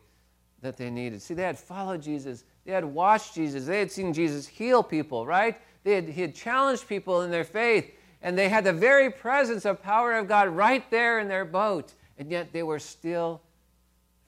that 0.60 0.76
they 0.76 0.90
needed. 0.90 1.20
See, 1.22 1.34
they 1.34 1.42
had 1.42 1.58
followed 1.58 2.02
Jesus, 2.02 2.44
they 2.64 2.72
had 2.72 2.84
watched 2.84 3.34
Jesus, 3.34 3.66
they 3.66 3.80
had 3.80 3.90
seen 3.90 4.12
Jesus 4.12 4.46
heal 4.46 4.82
people, 4.82 5.26
right? 5.26 5.58
They 5.82 5.94
had, 5.94 6.08
he 6.08 6.20
had 6.20 6.34
challenged 6.34 6.86
people 6.86 7.22
in 7.22 7.30
their 7.30 7.42
faith, 7.44 7.90
and 8.20 8.38
they 8.38 8.48
had 8.48 8.64
the 8.64 8.72
very 8.72 9.10
presence 9.10 9.64
of 9.64 9.82
power 9.82 10.12
of 10.12 10.28
God 10.28 10.48
right 10.48 10.88
there 10.90 11.18
in 11.18 11.26
their 11.26 11.44
boat, 11.44 11.94
and 12.18 12.30
yet 12.30 12.52
they 12.52 12.62
were 12.62 12.78
still 12.78 13.40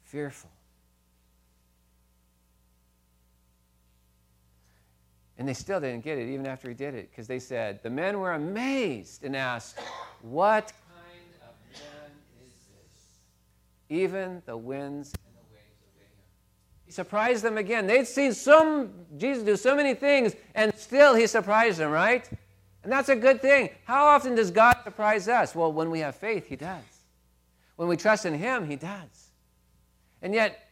fearful. 0.02 0.50
And 5.38 5.48
they 5.48 5.54
still 5.54 5.80
didn't 5.80 6.04
get 6.04 6.18
it, 6.18 6.28
even 6.28 6.46
after 6.46 6.68
he 6.68 6.74
did 6.74 6.94
it, 6.94 7.10
because 7.10 7.26
they 7.26 7.40
said, 7.40 7.82
The 7.82 7.90
men 7.90 8.20
were 8.20 8.32
amazed 8.32 9.24
and 9.24 9.34
asked, 9.34 9.78
What 10.22 10.72
kind 10.94 11.42
of 11.42 11.54
man 11.72 12.10
is 12.46 12.54
this? 12.68 13.96
Even 13.96 14.42
the 14.46 14.56
winds 14.56 15.12
and 15.12 15.34
the 15.34 15.52
waves 15.52 15.82
obey 15.92 16.04
him. 16.04 16.12
he 16.86 16.92
surprised 16.92 17.42
them 17.42 17.58
again. 17.58 17.88
They'd 17.88 18.06
seen 18.06 18.32
some 18.32 18.92
Jesus 19.16 19.42
do 19.42 19.56
so 19.56 19.74
many 19.74 19.94
things, 19.94 20.36
and 20.54 20.72
still 20.76 21.14
he 21.16 21.26
surprised 21.26 21.78
them, 21.78 21.90
right? 21.90 22.28
And 22.84 22.92
that's 22.92 23.08
a 23.08 23.16
good 23.16 23.40
thing. 23.40 23.70
How 23.84 24.04
often 24.06 24.36
does 24.36 24.50
God 24.52 24.76
surprise 24.84 25.26
us? 25.26 25.54
Well, 25.54 25.72
when 25.72 25.90
we 25.90 26.00
have 26.00 26.14
faith, 26.14 26.46
he 26.46 26.54
does. 26.54 26.84
When 27.76 27.88
we 27.88 27.96
trust 27.96 28.24
in 28.24 28.34
him, 28.34 28.68
he 28.68 28.76
does. 28.76 29.30
And 30.22 30.32
yet, 30.32 30.63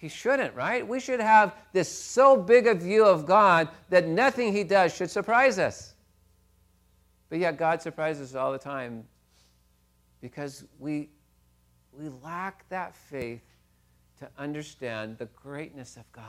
he 0.00 0.08
shouldn't, 0.08 0.54
right? 0.54 0.86
We 0.86 0.98
should 0.98 1.20
have 1.20 1.54
this 1.74 1.86
so 1.86 2.34
big 2.34 2.66
a 2.66 2.74
view 2.74 3.04
of 3.04 3.26
God 3.26 3.68
that 3.90 4.08
nothing 4.08 4.54
he 4.54 4.64
does 4.64 4.96
should 4.96 5.10
surprise 5.10 5.58
us. 5.58 5.94
But 7.28 7.38
yet, 7.38 7.58
God 7.58 7.82
surprises 7.82 8.30
us 8.30 8.34
all 8.34 8.50
the 8.50 8.58
time 8.58 9.04
because 10.22 10.64
we, 10.78 11.10
we 11.92 12.08
lack 12.24 12.66
that 12.70 12.96
faith 12.96 13.44
to 14.20 14.28
understand 14.38 15.18
the 15.18 15.26
greatness 15.36 15.98
of 15.98 16.10
God, 16.12 16.24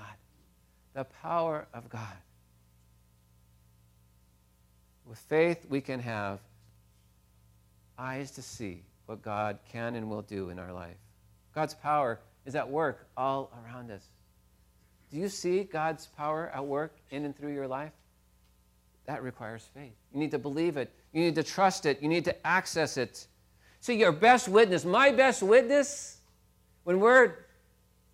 the 0.93 1.05
power 1.05 1.65
of 1.73 1.89
God. 1.89 2.17
With 5.05 5.17
faith, 5.17 5.65
we 5.69 5.79
can 5.79 6.01
have 6.01 6.39
eyes 7.97 8.31
to 8.31 8.41
see 8.41 8.83
what 9.05 9.21
God 9.21 9.59
can 9.71 9.95
and 9.95 10.09
will 10.09 10.23
do 10.23 10.49
in 10.49 10.59
our 10.59 10.73
life. 10.73 10.97
God's 11.55 11.73
power 11.73 12.19
is 12.51 12.55
at 12.55 12.69
work 12.69 13.07
all 13.15 13.49
around 13.63 13.89
us. 13.91 14.09
Do 15.09 15.17
you 15.17 15.29
see 15.29 15.63
God's 15.63 16.07
power 16.07 16.51
at 16.53 16.65
work 16.65 16.97
in 17.09 17.23
and 17.23 17.33
through 17.33 17.53
your 17.53 17.67
life? 17.67 17.93
That 19.05 19.23
requires 19.23 19.69
faith. 19.73 19.93
You 20.13 20.19
need 20.19 20.31
to 20.31 20.37
believe 20.37 20.75
it. 20.75 20.91
You 21.13 21.21
need 21.21 21.35
to 21.35 21.43
trust 21.43 21.85
it. 21.85 22.01
You 22.01 22.09
need 22.09 22.25
to 22.25 22.45
access 22.45 22.97
it. 22.97 23.27
See, 23.79 23.97
your 23.97 24.11
best 24.11 24.49
witness, 24.49 24.83
my 24.83 25.11
best 25.13 25.41
witness, 25.41 26.17
when 26.83 26.99
we're 26.99 27.35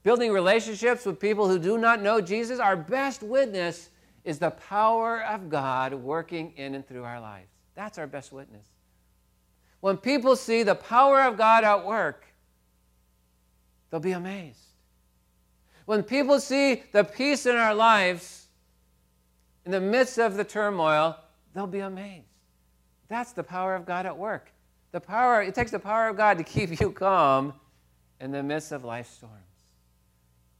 building 0.03 0.31
relationships 0.31 1.03
with 1.03 1.19
people 1.19 1.47
who 1.47 1.57
do 1.57 1.79
not 1.79 1.99
know 2.03 2.21
Jesus, 2.21 2.59
our 2.59 2.77
best 2.77 3.23
witness 3.23 3.89
is 4.23 4.37
the 4.37 4.51
power 4.51 5.23
of 5.23 5.49
God 5.49 5.95
working 5.95 6.53
in 6.57 6.75
and 6.75 6.87
through 6.87 7.05
our 7.05 7.19
lives. 7.19 7.49
That's 7.73 7.97
our 7.97 8.07
best 8.07 8.31
witness. 8.31 8.67
When 9.79 9.97
people 9.97 10.35
see 10.35 10.61
the 10.61 10.75
power 10.75 11.23
of 11.23 11.37
God 11.37 11.63
at 11.63 11.83
work, 11.83 12.26
they'll 13.89 13.99
be 13.99 14.11
amazed. 14.11 14.59
When 15.85 16.03
people 16.03 16.39
see 16.39 16.83
the 16.91 17.03
peace 17.03 17.45
in 17.45 17.55
our 17.55 17.73
lives, 17.73 18.47
in 19.65 19.71
the 19.71 19.79
midst 19.79 20.17
of 20.17 20.35
the 20.35 20.43
turmoil, 20.43 21.17
they'll 21.53 21.67
be 21.67 21.79
amazed. 21.79 22.25
That's 23.07 23.31
the 23.31 23.43
power 23.43 23.75
of 23.75 23.85
God 23.85 24.05
at 24.05 24.17
work. 24.17 24.51
The 24.91 24.99
power, 24.99 25.41
it 25.41 25.55
takes 25.55 25.71
the 25.71 25.79
power 25.79 26.07
of 26.09 26.17
God 26.17 26.37
to 26.37 26.43
keep 26.43 26.79
you 26.79 26.91
calm 26.91 27.53
in 28.19 28.31
the 28.31 28.43
midst 28.43 28.71
of 28.71 28.83
life 28.83 29.09
storms. 29.09 29.35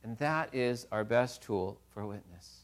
And 0.03 0.17
that 0.19 0.53
is 0.53 0.87
our 0.91 1.03
best 1.03 1.41
tool 1.41 1.79
for 1.93 2.05
witness. 2.05 2.61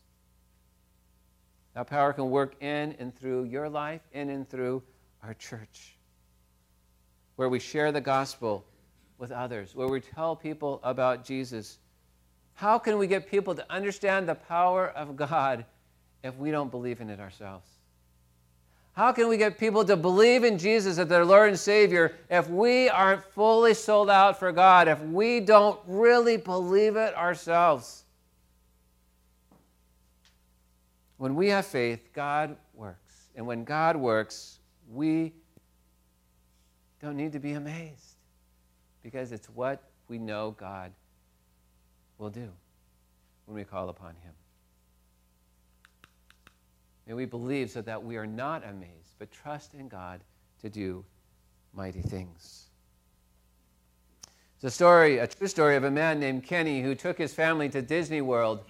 That 1.73 1.87
power 1.87 2.13
can 2.13 2.29
work 2.29 2.61
in 2.61 2.95
and 2.99 3.13
through 3.13 3.45
your 3.45 3.67
life, 3.67 4.01
in 4.13 4.29
and 4.29 4.47
through 4.47 4.83
our 5.23 5.33
church, 5.33 5.97
where 7.35 7.49
we 7.49 7.59
share 7.59 7.91
the 7.91 8.01
gospel 8.01 8.63
with 9.23 9.31
others, 9.31 9.73
where 9.73 9.87
we 9.87 10.01
tell 10.01 10.35
people 10.35 10.81
about 10.83 11.23
Jesus. 11.23 11.77
How 12.55 12.77
can 12.77 12.97
we 12.97 13.07
get 13.07 13.25
people 13.25 13.55
to 13.55 13.65
understand 13.71 14.27
the 14.27 14.35
power 14.35 14.89
of 14.89 15.15
God 15.15 15.63
if 16.25 16.35
we 16.35 16.51
don't 16.51 16.69
believe 16.69 16.99
in 16.99 17.09
it 17.09 17.21
ourselves? 17.21 17.65
How 18.91 19.13
can 19.13 19.29
we 19.29 19.37
get 19.37 19.57
people 19.57 19.85
to 19.85 19.95
believe 19.95 20.43
in 20.43 20.57
Jesus 20.57 20.97
as 20.97 21.07
their 21.07 21.23
Lord 21.23 21.47
and 21.47 21.57
Savior 21.57 22.17
if 22.29 22.49
we 22.49 22.89
aren't 22.89 23.23
fully 23.23 23.73
sold 23.73 24.09
out 24.09 24.37
for 24.37 24.51
God, 24.51 24.89
if 24.89 24.99
we 24.99 25.39
don't 25.39 25.79
really 25.87 26.35
believe 26.35 26.97
it 26.97 27.15
ourselves? 27.15 28.03
When 31.15 31.33
we 31.35 31.47
have 31.47 31.65
faith, 31.65 32.09
God 32.11 32.57
works. 32.73 33.29
And 33.37 33.47
when 33.47 33.63
God 33.63 33.95
works, 33.95 34.59
we 34.91 35.31
don't 37.01 37.15
need 37.15 37.31
to 37.31 37.39
be 37.39 37.53
amazed 37.53 38.13
because 39.03 39.31
it's 39.31 39.47
what 39.49 39.83
we 40.07 40.17
know 40.17 40.51
God 40.57 40.91
will 42.17 42.29
do 42.29 42.49
when 43.45 43.55
we 43.55 43.63
call 43.63 43.89
upon 43.89 44.15
Him. 44.23 44.33
May 47.07 47.13
we 47.13 47.25
believe 47.25 47.69
so 47.69 47.81
that 47.81 48.03
we 48.03 48.15
are 48.15 48.25
not 48.25 48.63
amazed, 48.63 49.15
but 49.19 49.29
trust 49.31 49.73
in 49.73 49.89
God 49.89 50.21
to 50.61 50.69
do 50.69 51.03
mighty 51.73 52.01
things. 52.01 52.69
It's 54.55 54.63
a 54.63 54.71
story, 54.71 55.17
a 55.17 55.27
true 55.27 55.47
story 55.47 55.75
of 55.75 55.83
a 55.83 55.91
man 55.91 56.21
named 56.21 56.45
Kenny 56.45 56.81
who 56.81 56.95
took 56.95 57.17
his 57.17 57.33
family 57.33 57.67
to 57.69 57.81
Disney 57.81 58.21
World. 58.21 58.63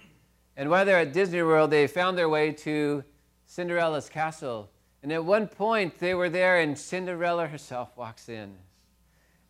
And 0.56 0.68
while 0.68 0.84
they're 0.84 0.98
at 0.98 1.12
Disney 1.12 1.42
World, 1.42 1.70
they 1.70 1.86
found 1.86 2.18
their 2.18 2.28
way 2.28 2.50
to 2.52 3.04
Cinderella's 3.46 4.08
castle. 4.08 4.70
And 5.04 5.12
at 5.12 5.24
one 5.24 5.46
point, 5.46 5.98
they 6.00 6.14
were 6.14 6.28
there, 6.28 6.58
and 6.58 6.76
Cinderella 6.76 7.46
herself 7.46 7.96
walks 7.96 8.28
in. 8.28 8.54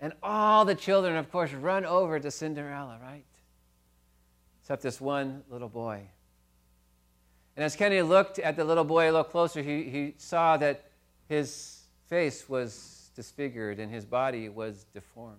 And 0.04 0.12
all 0.22 0.66
the 0.66 0.74
children, 0.74 1.16
of 1.16 1.32
course, 1.32 1.50
run 1.54 1.86
over 1.86 2.20
to 2.20 2.30
Cinderella, 2.30 2.98
right? 3.02 3.24
Except 4.60 4.82
this 4.82 5.00
one 5.00 5.42
little 5.48 5.70
boy. 5.70 6.02
And 7.56 7.64
as 7.64 7.74
Kenny 7.74 8.02
looked 8.02 8.38
at 8.38 8.54
the 8.54 8.64
little 8.66 8.84
boy 8.84 9.04
a 9.04 9.12
little 9.12 9.24
closer, 9.24 9.62
he, 9.62 9.84
he 9.84 10.14
saw 10.18 10.58
that 10.58 10.90
his 11.26 11.84
face 12.06 12.50
was 12.50 13.12
disfigured 13.16 13.78
and 13.78 13.90
his 13.90 14.04
body 14.04 14.50
was 14.50 14.84
deformed. 14.92 15.38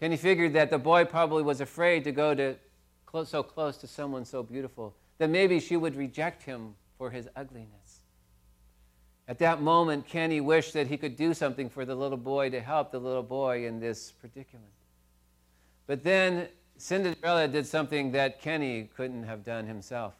Kenny 0.00 0.16
figured 0.16 0.54
that 0.54 0.70
the 0.70 0.78
boy 0.78 1.04
probably 1.04 1.42
was 1.42 1.60
afraid 1.60 2.04
to 2.04 2.10
go 2.10 2.34
to 2.34 2.56
close, 3.04 3.28
so 3.28 3.42
close 3.42 3.76
to 3.76 3.86
someone 3.86 4.24
so 4.24 4.42
beautiful, 4.42 4.96
that 5.18 5.28
maybe 5.28 5.60
she 5.60 5.76
would 5.76 5.94
reject 5.94 6.42
him 6.42 6.74
for 6.96 7.10
his 7.10 7.28
ugliness. 7.36 7.87
At 9.28 9.38
that 9.40 9.60
moment, 9.60 10.06
Kenny 10.06 10.40
wished 10.40 10.72
that 10.72 10.86
he 10.86 10.96
could 10.96 11.14
do 11.14 11.34
something 11.34 11.68
for 11.68 11.84
the 11.84 11.94
little 11.94 12.16
boy 12.16 12.48
to 12.48 12.60
help 12.60 12.90
the 12.90 12.98
little 12.98 13.22
boy 13.22 13.66
in 13.66 13.78
this 13.78 14.10
predicament. 14.10 14.72
But 15.86 16.02
then 16.02 16.48
Cinderella 16.78 17.46
did 17.46 17.66
something 17.66 18.12
that 18.12 18.40
Kenny 18.40 18.88
couldn't 18.96 19.24
have 19.24 19.44
done 19.44 19.66
himself. 19.66 20.14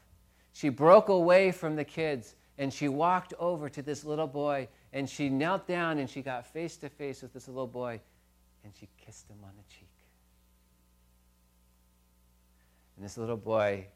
She 0.53 0.69
broke 0.69 1.09
away 1.09 1.53
from 1.53 1.75
the 1.75 1.85
kids 1.85 2.35
and 2.59 2.73
she 2.73 2.89
walked 2.89 3.33
over 3.39 3.71
to 3.71 3.81
this 3.81 4.05
little 4.05 4.27
boy 4.27 4.69
and 4.93 5.09
she 5.09 5.31
knelt 5.31 5.67
down 5.67 5.99
and 5.99 6.11
she 6.11 6.21
got 6.21 6.47
face 6.47 6.77
to 6.79 6.91
face 6.91 7.23
with 7.23 7.33
this 7.33 7.49
little 7.49 7.67
boy 7.67 8.01
and 8.63 8.75
she 8.79 8.89
kissed 9.03 9.31
him 9.31 9.39
on 9.43 9.53
the 9.57 9.75
cheek. 9.75 9.89
And 12.97 13.05
this 13.05 13.17
little 13.17 13.37
boy 13.37 13.87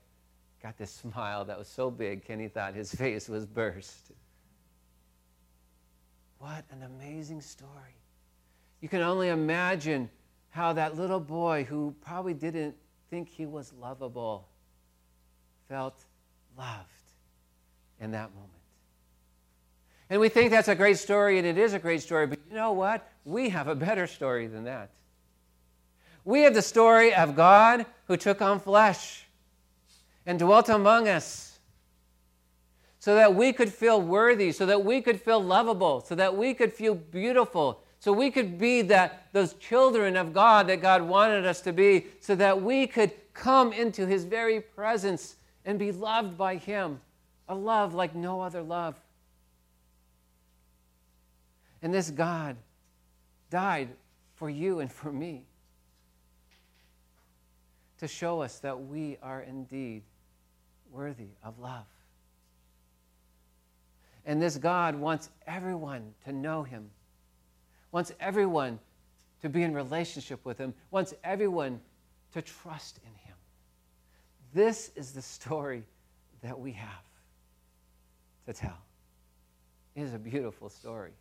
got 0.62 0.78
this 0.78 0.90
smile 1.02 1.44
that 1.44 1.58
was 1.58 1.68
so 1.68 1.90
big, 1.90 2.24
Kenny 2.24 2.48
thought 2.48 2.74
his 2.74 2.94
face 2.94 3.28
was 3.28 3.44
burst. 3.44 4.12
What 6.42 6.64
an 6.72 6.82
amazing 6.82 7.40
story. 7.40 7.94
You 8.80 8.88
can 8.88 9.00
only 9.00 9.28
imagine 9.28 10.10
how 10.50 10.72
that 10.72 10.96
little 10.96 11.20
boy, 11.20 11.62
who 11.62 11.94
probably 12.04 12.34
didn't 12.34 12.74
think 13.10 13.28
he 13.28 13.46
was 13.46 13.72
lovable, 13.80 14.48
felt 15.68 16.04
loved 16.58 16.88
in 18.00 18.10
that 18.10 18.34
moment. 18.34 18.50
And 20.10 20.20
we 20.20 20.28
think 20.28 20.50
that's 20.50 20.66
a 20.66 20.74
great 20.74 20.98
story, 20.98 21.38
and 21.38 21.46
it 21.46 21.58
is 21.58 21.74
a 21.74 21.78
great 21.78 22.02
story, 22.02 22.26
but 22.26 22.40
you 22.50 22.56
know 22.56 22.72
what? 22.72 23.08
We 23.24 23.50
have 23.50 23.68
a 23.68 23.76
better 23.76 24.08
story 24.08 24.48
than 24.48 24.64
that. 24.64 24.90
We 26.24 26.40
have 26.40 26.54
the 26.54 26.62
story 26.62 27.14
of 27.14 27.36
God 27.36 27.86
who 28.08 28.16
took 28.16 28.42
on 28.42 28.58
flesh 28.58 29.26
and 30.26 30.40
dwelt 30.40 30.68
among 30.68 31.06
us 31.06 31.51
so 33.02 33.16
that 33.16 33.34
we 33.34 33.52
could 33.52 33.72
feel 33.72 34.00
worthy, 34.00 34.52
so 34.52 34.64
that 34.64 34.84
we 34.84 35.00
could 35.00 35.20
feel 35.20 35.42
lovable, 35.42 36.00
so 36.02 36.14
that 36.14 36.36
we 36.36 36.54
could 36.54 36.72
feel 36.72 36.94
beautiful, 36.94 37.82
so 37.98 38.12
we 38.12 38.30
could 38.30 38.56
be 38.56 38.80
that 38.80 39.26
those 39.32 39.54
children 39.54 40.16
of 40.16 40.32
God 40.32 40.68
that 40.68 40.80
God 40.80 41.02
wanted 41.02 41.44
us 41.44 41.60
to 41.62 41.72
be, 41.72 42.06
so 42.20 42.36
that 42.36 42.62
we 42.62 42.86
could 42.86 43.10
come 43.34 43.72
into 43.72 44.06
his 44.06 44.22
very 44.22 44.60
presence 44.60 45.34
and 45.64 45.80
be 45.80 45.90
loved 45.90 46.38
by 46.38 46.54
him, 46.54 47.00
a 47.48 47.56
love 47.56 47.92
like 47.92 48.14
no 48.14 48.40
other 48.40 48.62
love. 48.62 48.94
And 51.82 51.92
this 51.92 52.08
God 52.08 52.56
died 53.50 53.88
for 54.36 54.48
you 54.48 54.78
and 54.78 54.92
for 54.92 55.10
me 55.10 55.42
to 57.98 58.06
show 58.06 58.42
us 58.42 58.60
that 58.60 58.80
we 58.80 59.18
are 59.20 59.40
indeed 59.40 60.04
worthy 60.92 61.30
of 61.42 61.58
love. 61.58 61.91
And 64.24 64.40
this 64.40 64.56
God 64.56 64.94
wants 64.94 65.30
everyone 65.46 66.14
to 66.24 66.32
know 66.32 66.62
him, 66.62 66.90
wants 67.90 68.12
everyone 68.20 68.78
to 69.40 69.48
be 69.48 69.62
in 69.62 69.74
relationship 69.74 70.44
with 70.44 70.58
him, 70.58 70.74
wants 70.90 71.14
everyone 71.24 71.80
to 72.32 72.42
trust 72.42 72.98
in 72.98 73.28
him. 73.28 73.36
This 74.54 74.90
is 74.94 75.12
the 75.12 75.22
story 75.22 75.82
that 76.42 76.58
we 76.58 76.72
have 76.72 77.04
to 78.46 78.52
tell. 78.52 78.78
It 79.94 80.02
is 80.02 80.14
a 80.14 80.18
beautiful 80.18 80.68
story. 80.68 81.12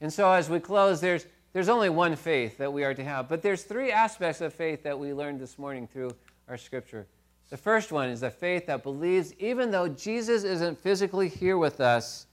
And 0.00 0.12
so 0.12 0.30
as 0.30 0.50
we 0.50 0.60
close, 0.60 1.00
there's, 1.00 1.26
there's 1.52 1.68
only 1.68 1.88
one 1.88 2.16
faith 2.16 2.58
that 2.58 2.72
we 2.72 2.84
are 2.84 2.94
to 2.94 3.04
have, 3.04 3.28
but 3.28 3.42
there's 3.42 3.62
three 3.62 3.90
aspects 3.90 4.40
of 4.40 4.52
faith 4.52 4.82
that 4.82 4.98
we 4.98 5.12
learned 5.12 5.40
this 5.40 5.58
morning 5.58 5.86
through 5.86 6.10
our 6.48 6.58
scripture. 6.58 7.06
The 7.48 7.56
first 7.56 7.92
one 7.92 8.08
is 8.08 8.20
the 8.20 8.30
faith 8.30 8.66
that 8.66 8.82
believes 8.82 9.32
even 9.38 9.70
though 9.70 9.88
Jesus 9.88 10.42
isn't 10.42 10.78
physically 10.78 11.28
here 11.28 11.56
with 11.58 11.80
us, 11.80 12.26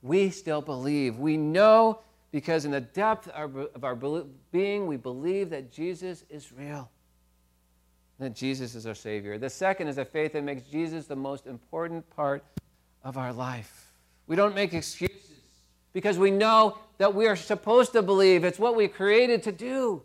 we 0.00 0.30
still 0.30 0.62
believe. 0.62 1.18
We 1.18 1.36
know 1.36 2.00
because 2.30 2.64
in 2.64 2.70
the 2.70 2.80
depth 2.80 3.28
of 3.28 3.84
our 3.84 3.96
being, 4.52 4.86
we 4.86 4.96
believe 4.96 5.50
that 5.50 5.70
Jesus 5.70 6.24
is 6.30 6.52
real, 6.52 6.90
that 8.18 8.34
Jesus 8.34 8.74
is 8.74 8.86
our 8.86 8.94
Savior. 8.94 9.38
The 9.38 9.50
second 9.50 9.88
is 9.88 9.98
a 9.98 10.04
faith 10.04 10.32
that 10.32 10.44
makes 10.44 10.62
Jesus 10.62 11.06
the 11.06 11.16
most 11.16 11.46
important 11.46 12.08
part 12.10 12.44
of 13.02 13.16
our 13.16 13.32
life. 13.32 13.92
We 14.26 14.36
don't 14.36 14.54
make 14.54 14.74
excuses 14.74 15.40
because 15.92 16.18
we 16.18 16.30
know 16.30 16.78
that 16.98 17.14
we 17.14 17.26
are 17.26 17.36
supposed 17.36 17.92
to 17.92 18.02
believe. 18.02 18.44
It's 18.44 18.58
what 18.58 18.76
we 18.76 18.88
created 18.88 19.42
to 19.44 19.52
do. 19.52 20.02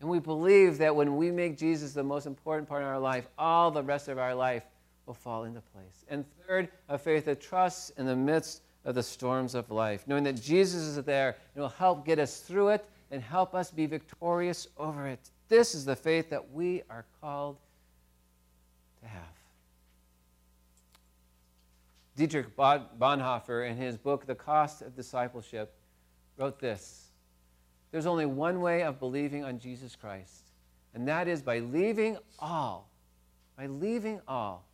And 0.00 0.08
we 0.08 0.18
believe 0.18 0.78
that 0.78 0.96
when 0.96 1.16
we 1.16 1.30
make 1.30 1.58
Jesus 1.58 1.92
the 1.92 2.02
most 2.02 2.26
important 2.26 2.68
part 2.68 2.82
of 2.82 2.88
our 2.88 2.98
life, 2.98 3.28
all 3.38 3.70
the 3.70 3.82
rest 3.82 4.08
of 4.08 4.18
our 4.18 4.34
life 4.34 4.62
will 5.06 5.14
fall 5.14 5.44
into 5.44 5.60
place. 5.60 6.04
And 6.08 6.24
third, 6.46 6.68
a 6.88 6.96
faith 6.96 7.26
that 7.26 7.40
trusts 7.40 7.90
in 7.90 8.06
the 8.06 8.16
midst 8.16 8.62
of 8.86 8.94
the 8.94 9.02
storms 9.02 9.54
of 9.54 9.70
life, 9.70 10.04
knowing 10.06 10.24
that 10.24 10.40
Jesus 10.40 10.82
is 10.82 11.04
there 11.04 11.36
and 11.54 11.62
will 11.62 11.68
help 11.68 12.06
get 12.06 12.18
us 12.18 12.40
through 12.40 12.68
it 12.68 12.84
and 13.10 13.22
help 13.22 13.54
us 13.54 13.70
be 13.70 13.84
victorious 13.86 14.68
over 14.78 15.06
it. 15.06 15.30
This 15.48 15.74
is 15.74 15.84
the 15.84 15.96
faith 15.96 16.30
that 16.30 16.50
we 16.52 16.82
are 16.88 17.04
called 17.20 17.58
to 19.02 19.08
have. 19.08 19.22
Dietrich 22.16 22.56
Bonhoeffer, 22.56 23.68
in 23.68 23.76
his 23.76 23.98
book, 23.98 24.26
The 24.26 24.34
Cost 24.34 24.80
of 24.82 24.94
Discipleship, 24.94 25.74
wrote 26.38 26.58
this 26.58 27.09
There's 27.90 28.06
only 28.06 28.26
one 28.26 28.60
way 28.60 28.82
of 28.82 29.00
believing 29.00 29.44
on 29.44 29.58
Jesus 29.58 29.96
Christ, 29.96 30.42
and 30.94 31.06
that 31.08 31.28
is 31.28 31.42
by 31.42 31.58
leaving 31.58 32.18
all, 32.38 32.88
by 33.56 33.66
leaving 33.66 34.20
all, 34.28 34.64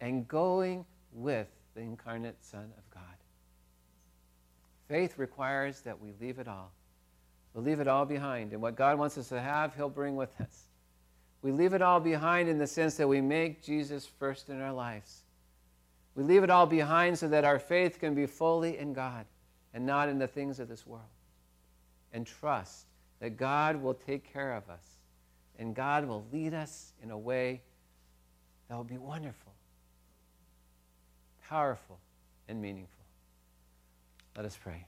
and 0.00 0.26
going 0.26 0.84
with 1.12 1.48
the 1.74 1.80
incarnate 1.80 2.36
Son 2.42 2.72
of 2.76 2.90
God. 2.90 3.02
Faith 4.88 5.18
requires 5.18 5.80
that 5.80 6.00
we 6.00 6.12
leave 6.20 6.38
it 6.38 6.48
all. 6.48 6.72
we 7.54 7.62
leave 7.62 7.80
it 7.80 7.88
all 7.88 8.04
behind. 8.04 8.52
And 8.52 8.62
what 8.62 8.76
God 8.76 8.98
wants 8.98 9.18
us 9.18 9.28
to 9.30 9.40
have, 9.40 9.74
He'll 9.74 9.88
bring 9.88 10.16
with 10.16 10.40
us. 10.40 10.64
We 11.42 11.52
leave 11.52 11.74
it 11.74 11.82
all 11.82 12.00
behind 12.00 12.48
in 12.48 12.58
the 12.58 12.66
sense 12.66 12.96
that 12.96 13.08
we 13.08 13.20
make 13.20 13.62
Jesus 13.62 14.06
first 14.06 14.48
in 14.48 14.60
our 14.60 14.72
lives. 14.72 15.22
We 16.14 16.24
leave 16.24 16.42
it 16.42 16.50
all 16.50 16.66
behind 16.66 17.18
so 17.18 17.28
that 17.28 17.44
our 17.44 17.58
faith 17.58 18.00
can 18.00 18.14
be 18.14 18.26
fully 18.26 18.78
in 18.78 18.92
God 18.92 19.26
and 19.74 19.84
not 19.84 20.08
in 20.08 20.18
the 20.18 20.26
things 20.26 20.58
of 20.58 20.68
this 20.68 20.86
world. 20.86 21.04
And 22.16 22.26
trust 22.26 22.86
that 23.20 23.36
God 23.36 23.76
will 23.76 23.92
take 23.92 24.32
care 24.32 24.54
of 24.54 24.70
us 24.70 24.84
and 25.58 25.74
God 25.74 26.06
will 26.06 26.24
lead 26.32 26.54
us 26.54 26.94
in 27.02 27.10
a 27.10 27.18
way 27.18 27.60
that 28.70 28.74
will 28.74 28.84
be 28.84 28.96
wonderful, 28.96 29.52
powerful, 31.46 31.98
and 32.48 32.62
meaningful. 32.62 33.04
Let 34.34 34.46
us 34.46 34.56
pray. 34.56 34.86